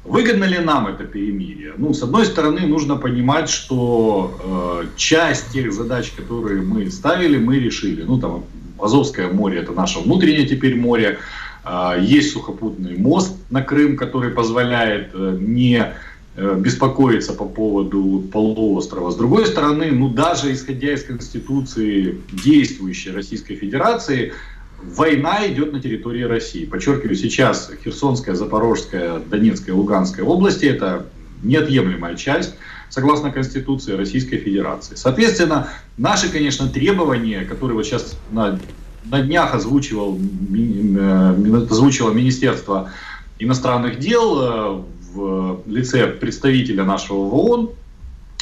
[0.04, 1.74] Выгодно ли нам это перемирие?
[1.76, 7.58] Ну, с одной стороны, нужно понимать, что э, часть тех задач, которые мы ставили, мы
[7.58, 8.04] решили.
[8.04, 8.44] Ну, там,
[8.80, 11.18] Азовское море– это наше внутреннее теперь море.
[11.64, 15.94] Э, есть сухопутный мост на Крым, который позволяет э, не
[16.40, 19.10] Э, беспокоиться по поводу полуострова.
[19.10, 24.32] С другой стороны, ну даже исходя из Конституции действующей Российской Федерации,
[24.80, 26.64] война идет на территории России.
[26.64, 31.06] Подчеркиваю, сейчас Херсонская, Запорожская, Донецкая, Луганская области– это
[31.42, 32.54] неотъемлемая часть,
[32.88, 34.94] согласно Конституции Российской Федерации.
[34.94, 38.58] Соответственно, наши, конечно, требования, которые вот сейчас на,
[39.04, 42.90] на днях озвучивал, э, озвучило Министерство
[43.38, 47.70] иностранных дел э, в лице представителя нашего ООН,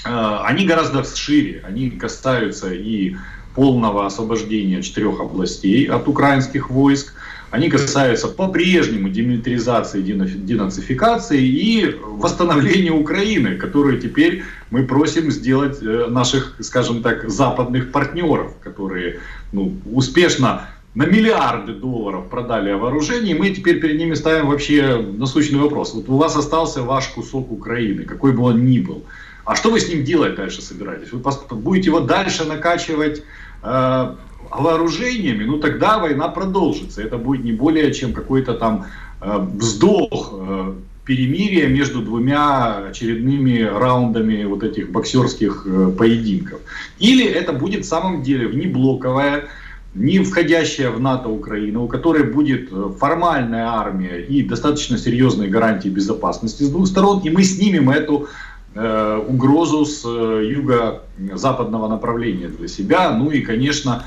[0.05, 3.17] э, они гораздо шире, они касаются и
[3.55, 7.15] полного освобождения четырех областей от украинских войск,
[7.51, 16.57] они касаются по-прежнему демилитаризации, денацификации и восстановления Украины, которую теперь мы просим сделать э, наших,
[16.61, 19.21] скажем так, западных партнеров, которые
[19.53, 25.61] ну, успешно на миллиарды долларов продали вооружение, и мы теперь перед ними ставим вообще насущный
[25.61, 25.95] вопрос.
[25.95, 29.05] Вот у вас остался ваш кусок Украины, какой бы он ни был.
[29.45, 31.13] А что вы с ним делать дальше собираетесь?
[31.13, 31.21] Вы
[31.57, 33.23] будете его дальше накачивать
[33.63, 34.15] э,
[34.51, 37.03] вооружениями, ну тогда война продолжится.
[37.03, 38.87] Это будет не более чем какой-то там
[39.21, 40.73] э, вздох э,
[41.05, 46.61] перемирия между двумя очередными раундами вот этих боксерских э, поединков.
[46.99, 49.49] Или это будет в самом деле внеблоковая
[49.97, 55.89] не входящая в НАТО Украина, у которой будет э, формальная армия и достаточно серьезные гарантии
[55.89, 58.29] безопасности с двух сторон, и мы снимем эту
[58.75, 64.05] э, угрозу с э, юго-западного направления для себя, ну и, конечно,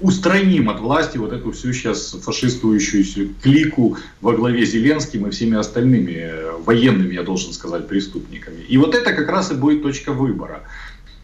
[0.00, 6.12] устраним от власти вот эту всю сейчас фашистующую клику во главе Зеленским и всеми остальными
[6.12, 8.62] э, военными, я должен сказать, преступниками.
[8.68, 10.62] И вот это как раз и будет точка выбора.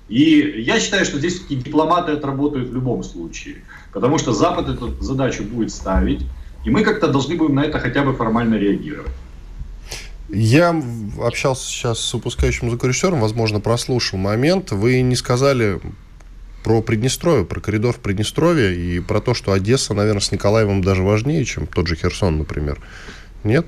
[0.08, 3.56] И я считаю, что здесь дипломаты отработают в любом случае.
[3.92, 6.20] Потому что Запад эту задачу будет ставить,
[6.64, 9.12] и мы как-то должны будем на это хотя бы формально реагировать.
[10.28, 10.82] Я
[11.20, 14.72] общался сейчас с выпускающим звукорежиссером, возможно, прослушал момент.
[14.72, 15.80] Вы не сказали
[16.66, 21.04] про Приднестровье, про коридор в Приднестровье и про то, что Одесса, наверное, с Николаевым даже
[21.04, 22.80] важнее, чем тот же Херсон, например.
[23.44, 23.66] Нет?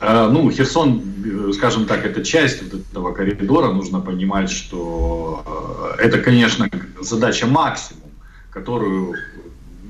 [0.00, 3.72] А, ну, Херсон, э, скажем так, это часть вот этого коридора.
[3.72, 5.44] Нужно понимать, что
[5.98, 8.08] э, это, конечно, задача максимум
[8.50, 9.14] которую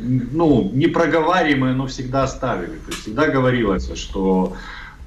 [0.01, 2.79] ну, непроговариваемые, но всегда ставили.
[2.79, 4.57] То есть всегда говорилось, что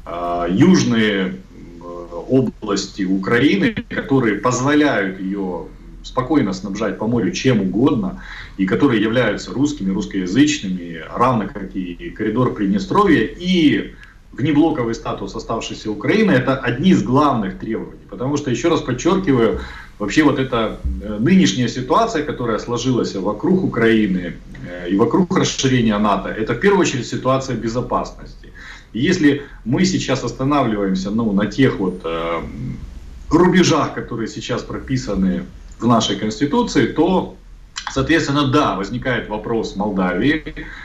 [0.06, 5.68] э, южные э, области Украины, которые позволяют ее
[6.04, 8.22] спокойно снабжать по морю чем угодно,
[8.58, 13.94] и которые являются русскими, русскоязычными, равно как и коридор Приднестровья, и
[14.32, 18.06] внеблоковый статус оставшейся Украины, это одни из главных требований.
[18.10, 19.60] Потому что, еще раз подчеркиваю,
[20.00, 24.34] вообще вот эта э, нынешняя ситуация, которая сложилась вокруг Украины
[24.66, 28.54] э, и вокруг расширения НАТО, это в первую очередь ситуация безопасности.
[28.94, 32.42] И если мы сейчас останавливаемся ну, на тех вот э,
[33.30, 35.44] рубежах, которые сейчас прописаны
[35.82, 37.36] в нашей Конституции, то
[37.92, 40.44] Соответственно, да, возникает вопрос Молдавии,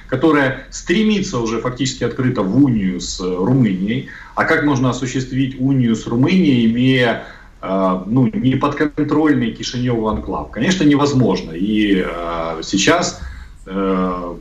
[0.09, 4.09] которая стремится уже фактически открыто в унию с Румынией.
[4.35, 7.25] А как можно осуществить унию с Румынией, имея
[7.63, 10.51] э, ну, неподконтрольный Кишиневу анклав?
[10.51, 11.53] Конечно, невозможно.
[11.53, 13.21] И э, сейчас
[13.67, 14.35] э,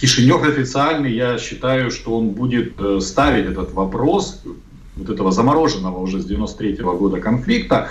[0.00, 4.42] Кишинев официальный, я считаю, что он будет э, ставить этот вопрос,
[4.96, 7.88] вот этого замороженного уже с 93 -го года конфликта,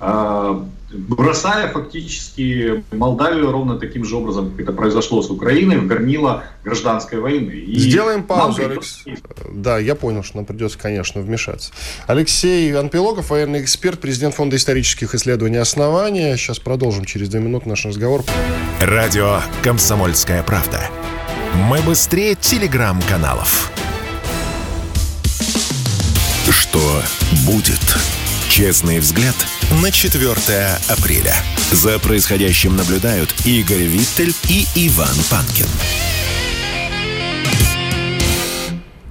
[0.00, 0.60] э,
[0.90, 7.20] бросая фактически Молдавию ровно таким же образом, как это произошло с Украиной, в горнило гражданской
[7.20, 7.50] войны.
[7.50, 9.04] И Сделаем паузу, Алекс.
[9.52, 11.72] Да, я понял, что нам придется, конечно, вмешаться.
[12.06, 16.36] Алексей Анпилогов, военный эксперт, президент Фонда исторических исследований «Основания».
[16.36, 18.24] Сейчас продолжим через две минуты наш разговор.
[18.80, 20.80] Радио «Комсомольская правда».
[21.54, 23.70] Мы быстрее телеграм-каналов.
[26.50, 27.02] Что
[27.46, 28.17] будет?
[28.48, 29.36] Честный взгляд
[29.82, 30.32] на 4
[30.88, 31.34] апреля.
[31.70, 35.66] За происходящим наблюдают Игорь Виттель и Иван Панкин.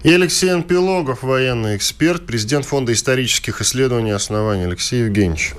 [0.04, 4.66] И Алексей Анпилогов, военный эксперт, президент Фонда исторических исследований основания.
[4.66, 5.54] Алексей Евгеньевич,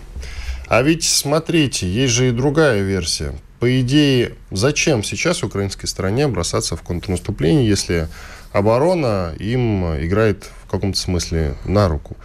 [0.66, 3.35] а ведь смотрите, есть же и другая версия.
[3.61, 8.09] По идее, зачем сейчас украинской стране бросаться в контрнаступление, если
[8.53, 12.16] оборона им играет в каком-то смысле на руку?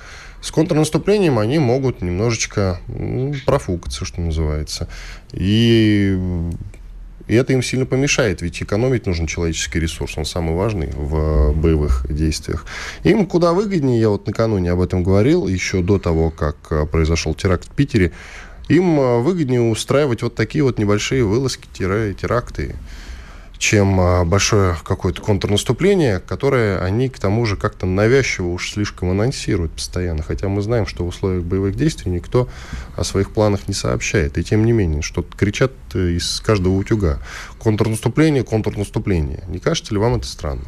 [0.44, 4.90] С контрнаступлением они могут немножечко ну, профукаться, что называется.
[5.32, 6.20] И,
[7.28, 12.06] и это им сильно помешает, ведь экономить нужен человеческий ресурс, он самый важный в боевых
[12.10, 12.66] действиях.
[13.06, 17.70] Им куда выгоднее, я вот накануне об этом говорил, еще до того, как произошел теракт
[17.70, 18.12] в Питере,
[18.68, 22.76] им выгоднее устраивать вот такие вот небольшие вылазки, теракты
[23.64, 29.72] чем а, большое какое-то контрнаступление, которое они к тому же как-то навязчиво уж слишком анонсируют
[29.72, 30.22] постоянно.
[30.22, 32.50] Хотя мы знаем, что в условиях боевых действий никто
[32.98, 34.38] о своих планах не сообщает.
[34.38, 37.20] И тем не менее, что-то кричат э, из каждого утюга.
[37.58, 39.46] Контрнаступление, контрнаступление.
[39.48, 40.68] Не кажется ли вам это странным?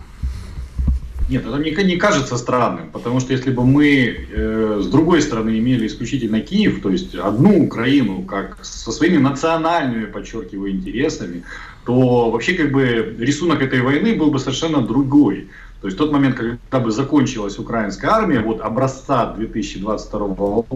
[1.27, 5.59] Нет, это не, не кажется странным, потому что если бы мы э, с другой стороны
[5.59, 11.43] имели исключительно Киев, то есть одну Украину, как со своими национальными, подчеркиваю, интересами,
[11.85, 15.49] то вообще как бы рисунок этой войны был бы совершенно другой.
[15.81, 20.27] То есть тот момент, когда бы закончилась украинская армия, вот образца 2022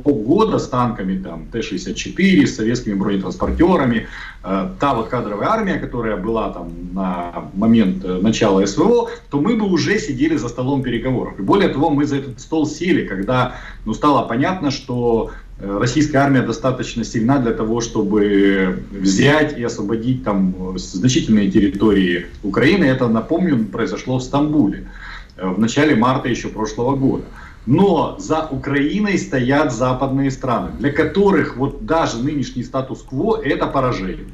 [0.03, 4.07] года с танками там Т-64, с советскими бронетранспортерами,
[4.43, 9.55] э, та вот кадровая армия, которая была там на момент э, начала СВО, то мы
[9.55, 11.39] бы уже сидели за столом переговоров.
[11.39, 13.55] И более того, мы за этот стол сели, когда
[13.85, 15.31] ну, стало понятно, что
[15.61, 22.85] российская армия достаточно сильна для того, чтобы взять и освободить там значительные территории Украины.
[22.85, 24.87] Это, напомню, произошло в Стамбуле
[25.37, 27.25] э, в начале марта еще прошлого года.
[27.65, 34.27] Но за Украиной стоят западные страны, для которых вот даже нынешний статус-кво это поражение.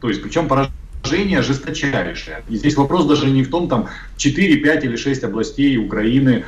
[0.00, 2.42] То есть, причем поражение жесточайшее.
[2.48, 6.44] И здесь вопрос даже не в том, там 4, 5 или 6 областей Украины э,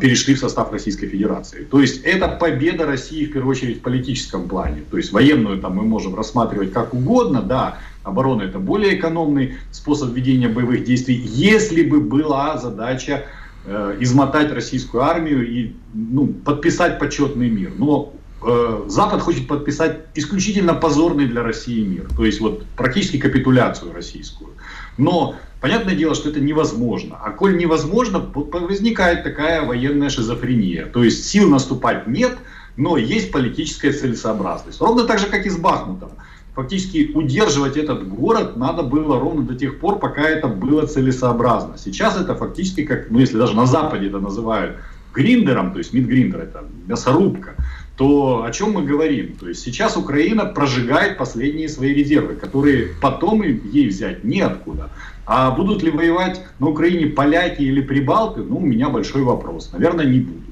[0.00, 1.64] перешли в состав Российской Федерации.
[1.64, 4.82] То есть это победа России в первую очередь в политическом плане.
[4.90, 10.12] То есть военную там мы можем рассматривать как угодно, да, оборона это более экономный способ
[10.12, 13.24] ведения боевых действий, если бы была задача
[13.64, 17.72] э, измотать российскую армию и ну, подписать почетный мир.
[17.78, 18.12] Но
[18.46, 24.50] Э, Запад хочет подписать исключительно позорный для России мир, то есть вот практически капитуляцию российскую.
[24.98, 27.16] Но понятное дело, что это невозможно.
[27.24, 30.84] А коль невозможно, возникает такая военная шизофрения.
[30.84, 32.36] То есть сил наступать нет,
[32.76, 34.78] но есть политическая целесообразность.
[34.82, 36.10] Ровно так же, как и с Бахмутом.
[36.54, 41.78] Фактически удерживать этот город надо было ровно до тех пор, пока это было целесообразно.
[41.78, 44.76] Сейчас это фактически, как, ну если даже на Западе это называют
[45.14, 47.54] гриндером, то есть мидгриндер это мясорубка,
[47.96, 49.36] то о чем мы говорим?
[49.36, 54.90] То есть сейчас Украина прожигает последние свои резервы, которые потом ей взять неоткуда.
[55.26, 59.70] А будут ли воевать на Украине поляки или прибалты, ну, у меня большой вопрос.
[59.72, 60.44] Наверное, не будут.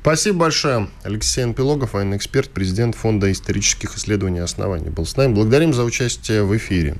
[0.00, 0.88] Спасибо большое.
[1.02, 5.34] Алексей Анпилогов, военный эксперт, президент Фонда исторических исследований оснований, был с нами.
[5.34, 6.96] Благодарим за участие в эфире.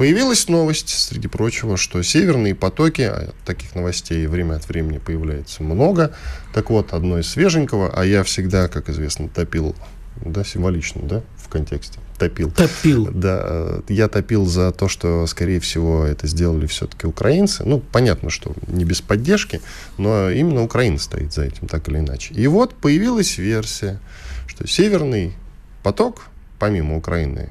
[0.00, 6.14] Появилась новость, среди прочего, что северные потоки, а таких новостей время от времени появляется много.
[6.54, 9.76] Так вот, одно из свеженького, а я всегда, как известно, топил,
[10.24, 12.50] да, символично, да, в контексте, топил.
[12.50, 13.10] Топил.
[13.12, 17.62] Да, э, я топил за то, что, скорее всего, это сделали все-таки украинцы.
[17.66, 19.60] Ну, понятно, что не без поддержки,
[19.98, 22.32] но именно Украина стоит за этим, так или иначе.
[22.32, 24.00] И вот появилась версия,
[24.46, 25.34] что северный
[25.82, 26.22] поток,
[26.58, 27.50] помимо Украины,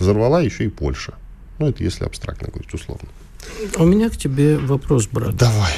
[0.00, 1.14] взорвала еще и Польша.
[1.58, 3.08] Ну, это если абстрактно говорить, условно.
[3.76, 5.36] У меня к тебе вопрос, брат.
[5.36, 5.72] Давай.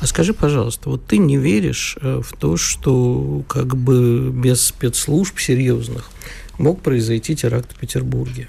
[0.00, 5.38] А скажи, пожалуйста, вот ты не веришь э, в то, что как бы без спецслужб
[5.40, 6.10] серьезных
[6.56, 8.48] мог произойти теракт в Петербурге?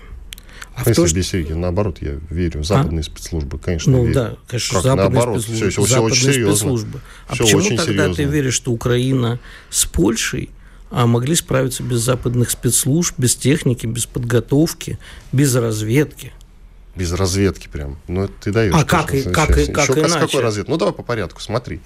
[0.76, 1.16] А в то, что...
[1.16, 2.64] без наоборот, я верю.
[2.64, 3.04] Западные а?
[3.04, 4.14] спецслужбы, конечно, Ну верю.
[4.14, 5.72] да, конечно, как, западные наоборот, спецслужбы.
[5.72, 6.56] Все, все, очень серьезно.
[6.56, 7.02] Спецслужбы.
[7.28, 8.14] А все почему тогда серьезно.
[8.16, 9.40] ты веришь, что Украина
[9.70, 10.50] с Польшей
[10.92, 14.98] а могли справиться без западных спецслужб, без техники, без подготовки,
[15.32, 16.34] без разведки?
[16.96, 17.98] Без разведки прям.
[18.08, 18.74] Ну, ты даешь.
[18.76, 20.14] А как, и, как, и, как Еще иначе?
[20.14, 20.70] С какой разведки?
[20.70, 21.80] Ну, давай по порядку, смотри.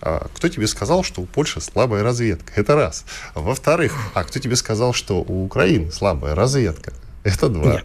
[0.00, 2.52] а, кто тебе сказал, что у Польши слабая разведка?
[2.56, 3.04] Это раз.
[3.34, 6.92] Во-вторых, а кто тебе сказал, что у Украины слабая разведка?
[7.24, 7.82] Это два.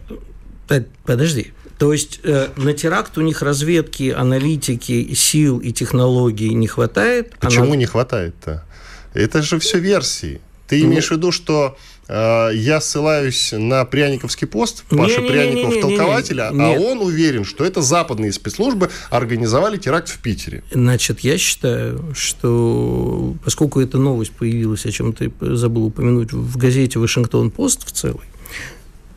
[0.70, 1.52] Нет, подожди.
[1.78, 7.34] То есть э, на теракт у них разведки, аналитики, сил и технологий не хватает.
[7.40, 7.76] Почему она...
[7.76, 8.64] не хватает-то?
[9.12, 10.40] Это же все версии.
[10.68, 11.76] Ты ну, имеешь в виду, что
[12.08, 17.64] я ссылаюсь на Пряниковский пост Паша не, Пряников, не, не, толкователя, а он уверен, что
[17.64, 20.62] это западные спецслужбы организовали теракт в Питере.
[20.72, 26.98] Значит, я считаю, что поскольку эта новость появилась, о чем ты забыл упомянуть, в газете
[26.98, 28.24] «Вашингтон-Пост» в целой,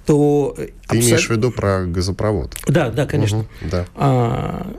[0.05, 0.53] то...
[0.55, 1.07] Ты абсолютно...
[1.07, 2.55] имеешь в виду про газопровод?
[2.67, 3.39] Да, да, конечно.
[3.39, 3.85] Угу, да.
[3.95, 4.73] А,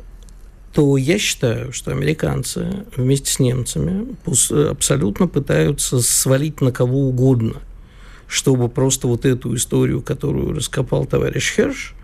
[0.73, 4.17] то я считаю, что американцы вместе с немцами
[4.71, 7.57] абсолютно пытаются свалить на кого угодно,
[8.29, 11.95] чтобы просто вот эту историю, которую раскопал товарищ Херш,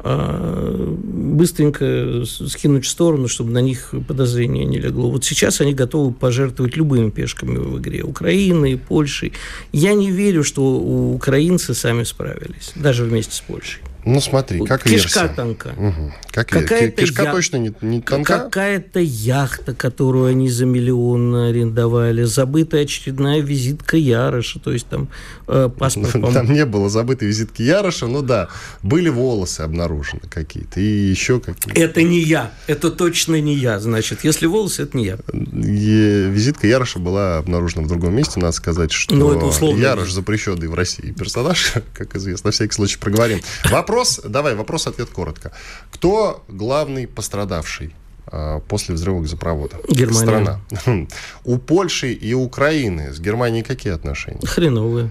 [0.00, 5.10] а, быстренько скинуть в сторону, чтобы на них подозрение не легло.
[5.10, 8.02] Вот сейчас они готовы пожертвовать любыми пешками в игре.
[8.02, 9.32] Украины, Польшей.
[9.72, 13.82] Я не верю, что украинцы сами справились, даже вместе с Польшей.
[14.08, 15.34] Ну, смотри, как Кишка версия.
[15.34, 15.68] тонка.
[15.76, 16.12] Угу.
[16.32, 17.32] Как Какая-то Кишка я...
[17.32, 18.38] точно не, не тонка?
[18.38, 22.22] Какая-то яхта, которую они за миллион арендовали.
[22.22, 24.60] Забытая очередная визитка Яроша.
[24.60, 25.08] То есть там
[25.46, 26.12] э, паспорт...
[26.12, 28.48] Там не было забытой визитки Яроша, но да,
[28.82, 30.80] были волосы обнаружены какие-то.
[30.80, 31.78] И еще какие-то.
[31.78, 32.52] Это не я.
[32.66, 33.78] Это точно не я.
[33.78, 35.18] Значит, если волосы, это не я.
[35.32, 38.40] И визитка Яроша была обнаружена в другом месте.
[38.40, 39.80] Надо сказать, что ну, это условно.
[39.80, 42.48] Ярош запрещенный в России персонаж, как известно.
[42.48, 43.40] На всякий случай проговорим.
[43.70, 45.52] Вопрос, давай, вопрос-ответ коротко.
[45.90, 47.94] Кто главный пострадавший?
[48.30, 49.76] А, после взрыва газопровода.
[49.88, 50.60] Германия.
[50.72, 51.06] Страна.
[51.44, 54.46] У Польши и Украины с Германией какие отношения?
[54.46, 55.10] Хреновые.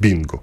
[0.00, 0.42] Бинго.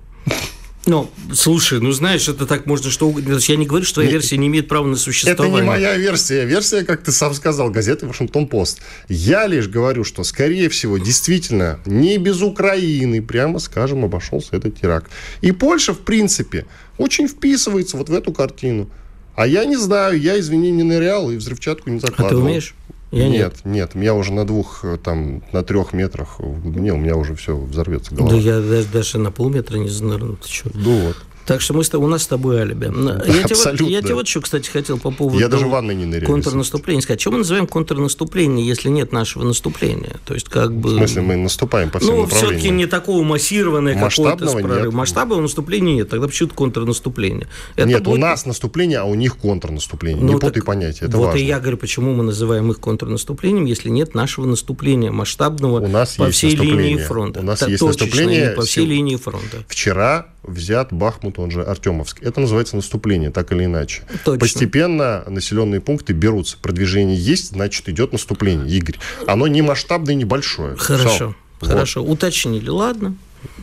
[0.90, 3.38] Ну, слушай, ну знаешь, это так можно что угодно.
[3.40, 5.60] Я не говорю, что твоя версия не имеет права на существование.
[5.60, 6.46] Это не моя версия.
[6.46, 8.82] Версия, как ты сам сказал, газеты Вашингтон-Пост.
[9.08, 15.12] Я лишь говорю, что, скорее всего, действительно, не без Украины, прямо скажем, обошелся этот теракт.
[15.42, 16.66] И Польша, в принципе,
[16.98, 18.90] очень вписывается вот в эту картину.
[19.36, 22.42] А я не знаю, я, извини, не нырял и взрывчатку не закладывал.
[22.42, 22.76] А ты умеешь?
[23.12, 26.94] Я нет, нет, нет, я уже на двух, э, там, на трех метрах в глубине,
[26.94, 28.34] у меня уже все взорвется голова.
[28.34, 30.70] Да я даже, даже на полметра не занырну, ты что?
[30.76, 31.18] Ну вот.
[31.50, 32.86] Так что мы с, у нас с тобой алиби.
[32.86, 33.88] Я, Абсолютно.
[33.88, 37.02] тебе, я тебе вот еще, кстати, хотел по поводу я даже ванной не ныряю, контрнаступления
[37.02, 37.20] сказать.
[37.20, 40.18] Что мы называем контрнаступление, если нет нашего наступления?
[40.26, 40.90] То есть как бы...
[40.90, 44.94] В смысле, мы наступаем по всем Ну, все-таки не такого массированное Масштабного нет.
[44.94, 46.10] Масштабного наступления нет.
[46.10, 47.48] Тогда почему-то контрнаступление?
[47.76, 48.20] Это нет, будет...
[48.20, 50.24] у нас наступление, а у них контрнаступление.
[50.24, 51.40] Ну, не путай понятия, это Вот важно.
[51.40, 56.16] и я говорю, почему мы называем их контрнаступлением, если нет нашего наступления масштабного у нас
[56.16, 57.40] по всей линии фронта.
[57.40, 59.66] У нас есть наступление по всей линии фронта.
[59.68, 62.22] Вчера взят Бахмут, он же Артемовск.
[62.22, 64.04] Это называется наступление, так или иначе.
[64.24, 64.40] Точно.
[64.40, 66.58] Постепенно населенные пункты берутся.
[66.62, 68.70] Продвижение есть, значит, идет наступление.
[68.70, 70.76] Игорь, оно не масштабное, небольшое.
[70.76, 71.68] Хорошо, Все.
[71.68, 72.04] хорошо.
[72.04, 72.14] Вот.
[72.14, 73.16] Уточнили, ладно.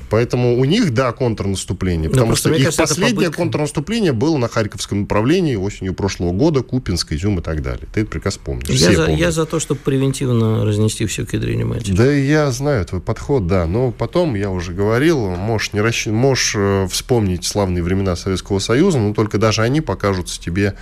[0.09, 2.09] Поэтому у них, да, контрнаступление.
[2.09, 7.41] Потому что их кажется, последнее контрнаступление было на Харьковском направлении осенью прошлого года, Купинск, Изюм
[7.41, 7.87] и так далее.
[7.93, 8.69] Ты это прекрасно помнишь.
[8.69, 11.67] Я, за, я за то, чтобы превентивно разнести все к ядрене.
[11.89, 13.67] Да, я знаю твой подход, да.
[13.67, 16.07] Но потом, я уже говорил, можешь, не расщ...
[16.07, 20.75] можешь э, вспомнить славные времена Советского Союза, но только даже они покажутся тебе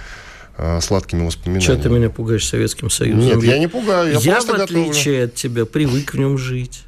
[0.57, 1.75] э, сладкими воспоминаниями.
[1.75, 3.25] Что ты меня пугаешь Советским Союзом?
[3.25, 4.13] Нет, я не пугаю.
[4.15, 5.25] Я, я в отличие готовлю.
[5.25, 6.83] от тебя, привык в нем жить.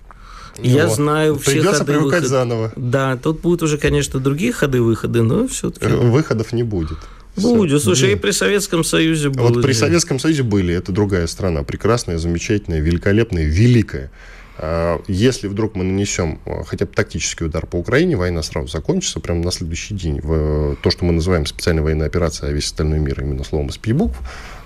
[0.62, 0.96] Я вот.
[0.96, 2.30] знаю все Придется ходы привыкать выход...
[2.30, 2.72] заново.
[2.76, 5.86] Да, тут будут уже, конечно, другие ходы-выходы, но все-таки...
[5.86, 6.98] Выходов не будет.
[7.36, 7.82] Будет.
[7.82, 9.42] Слушай, и при Советском Союзе были.
[9.42, 10.74] Вот при Советском Союзе были.
[10.74, 11.62] Это другая страна.
[11.62, 14.10] Прекрасная, замечательная, великолепная, великая.
[14.58, 19.20] А, если вдруг мы нанесем а, хотя бы тактический удар по Украине, война сразу закончится
[19.20, 20.20] прямо на следующий день.
[20.22, 23.76] В то, что мы называем специальной военной операцией, а весь остальной мир именно словом из
[23.76, 24.16] букв,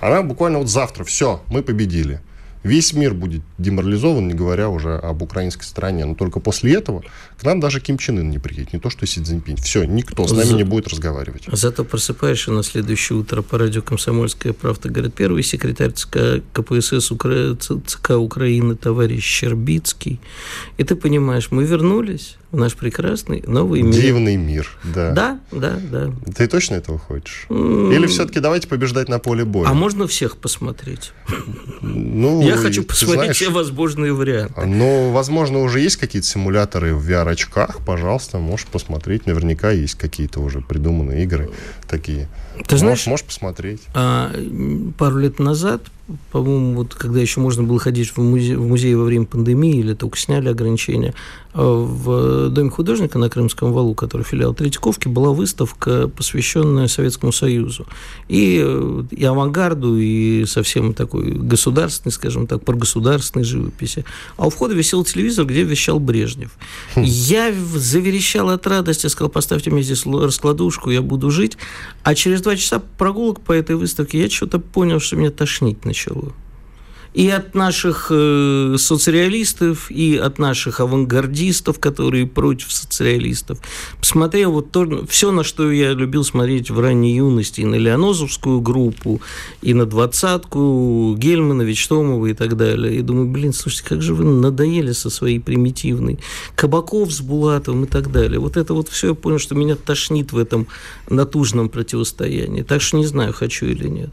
[0.01, 2.21] она буквально вот завтра, все, мы победили.
[2.63, 6.05] Весь мир будет деморализован, не говоря уже об украинской стороне.
[6.05, 7.03] Но только после этого
[7.41, 9.57] к нам даже Ким Чен Ын не приедет, не то что Си Цзиньпинь.
[9.57, 10.57] Все, никто с нами За...
[10.57, 11.45] не будет разговаривать.
[11.51, 14.91] Зато просыпаешься на следующее утро по радио «Комсомольская правда».
[14.91, 17.57] Говорит, первый секретарь ЦК КПСС Укра...
[17.57, 20.21] ЦК Украины товарищ Щербицкий.
[20.77, 23.95] И ты понимаешь, мы вернулись в наш прекрасный новый мир.
[23.95, 25.13] Дивный мир, да.
[25.13, 26.11] Да, да, да.
[26.35, 27.47] Ты точно этого хочешь?
[27.49, 27.95] Mm.
[27.95, 29.69] Или все-таки давайте побеждать на поле боя?
[29.69, 31.13] А можно всех посмотреть?
[31.81, 34.67] Ну, Я хочу посмотреть знаешь, все возможные варианты.
[34.67, 37.81] Ну, возможно, уже есть какие-то симуляторы в VR-очках.
[37.85, 39.27] Пожалуйста, можешь посмотреть.
[39.27, 41.51] Наверняка есть какие-то уже придуманные игры
[41.89, 42.29] такие.
[42.67, 43.83] Ты знаешь, можешь, можешь посмотреть.
[43.95, 44.33] А,
[44.99, 45.83] пару лет назад
[46.33, 49.95] по-моему, вот когда еще можно было ходить в музей, в музей во время пандемии или
[49.95, 51.15] только сняли ограничения,
[51.53, 57.87] а в Доме художника на Крымском валу, который филиал Третьяковки, была выставка, посвященная Советскому Союзу.
[58.29, 58.65] И,
[59.11, 64.05] и авангарду, и совсем такой государственной, скажем так, прогосударственной живописи.
[64.37, 66.53] А у входа висел телевизор, где вещал Брежнев.
[66.95, 67.03] Хм.
[67.03, 71.57] Я заверещал от радости, сказал, поставьте мне здесь раскладушку, я буду жить.
[72.03, 76.00] А через два часа прогулок по этой выставке я что-то понял, что меня тошнить начало
[77.13, 83.59] и от наших э, соцреалистов, и от наших авангардистов, которые против социалистов.
[83.99, 88.61] Посмотрел вот то, все, на что я любил смотреть в ранней юности, и на Леонозовскую
[88.61, 89.21] группу,
[89.61, 92.95] и на двадцатку Гельмана, Вичтомова и так далее.
[92.95, 96.21] И думаю, блин, слушайте, как же вы надоели со своей примитивной.
[96.55, 98.39] Кабаков с Булатовым и так далее.
[98.39, 100.69] Вот это вот все я понял, что меня тошнит в этом
[101.09, 102.63] натужном противостоянии.
[102.63, 104.11] Так что не знаю, хочу или нет.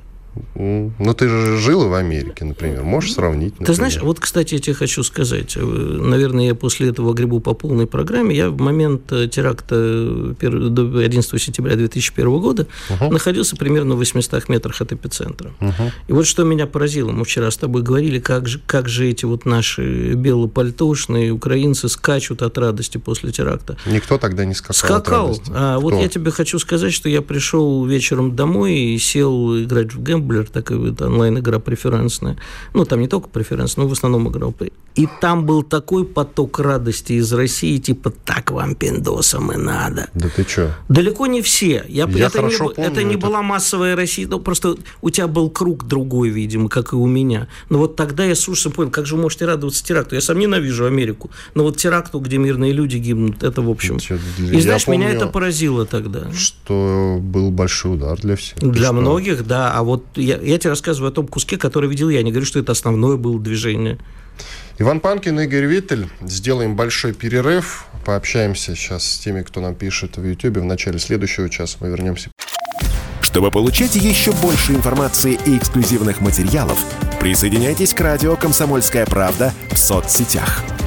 [0.55, 2.83] Ну, ты же жил в Америке, например.
[2.83, 3.53] Можешь сравнить?
[3.53, 3.67] Например?
[3.67, 5.55] Ты знаешь, вот, кстати, я тебе хочу сказать.
[5.55, 8.35] Э, наверное, я после этого грибу по полной программе.
[8.35, 13.11] Я в момент э, теракта 11 сентября 2001 года угу.
[13.11, 15.51] находился примерно в 800 метрах от эпицентра.
[15.59, 15.91] Угу.
[16.07, 17.11] И вот что меня поразило.
[17.11, 22.41] Мы вчера с тобой говорили, как же, как же эти вот наши белопальтошные украинцы скачут
[22.41, 23.77] от радости после теракта.
[23.85, 25.39] Никто тогда не скакал Скакал.
[25.49, 30.01] А, вот я тебе хочу сказать, что я пришел вечером домой и сел играть в
[30.01, 32.38] гэмбл Tumblr, такая вот онлайн-игра преференсная.
[32.73, 34.53] Ну, там не только преференс, но в основном играл.
[34.95, 40.09] И там был такой поток радости из России, типа, так вам, пиндосам, и надо.
[40.15, 40.75] Да ты что?
[40.89, 41.86] Далеко не все.
[41.88, 43.28] Я, я это, не, помню это не это...
[43.28, 47.47] была массовая Россия, ну, просто у тебя был круг другой, видимо, как и у меня.
[47.69, 50.15] Но вот тогда я с ужасом понял, как же вы можете радоваться теракту.
[50.15, 53.97] Я сам ненавижу Америку, но вот теракту, где мирные люди гибнут, это, в общем...
[53.97, 56.32] И знаешь, помню, меня это поразило тогда.
[56.34, 58.57] Что был большой удар для всех.
[58.59, 59.73] Для многих, да.
[59.73, 62.22] А вот я, я тебе рассказываю о том куске, который видел я.
[62.24, 63.97] Не говорю, что это основное было движение.
[64.80, 66.07] Иван Панкин, Игорь Виттель.
[66.22, 67.86] Сделаем большой перерыв.
[68.05, 70.57] Пообщаемся сейчас с теми, кто нам пишет в YouTube.
[70.57, 72.30] В начале следующего часа мы вернемся.
[73.22, 76.80] Чтобы получать еще больше информации и эксклюзивных материалов,
[77.20, 80.63] присоединяйтесь к радио «Комсомольская правда» в соцсетях–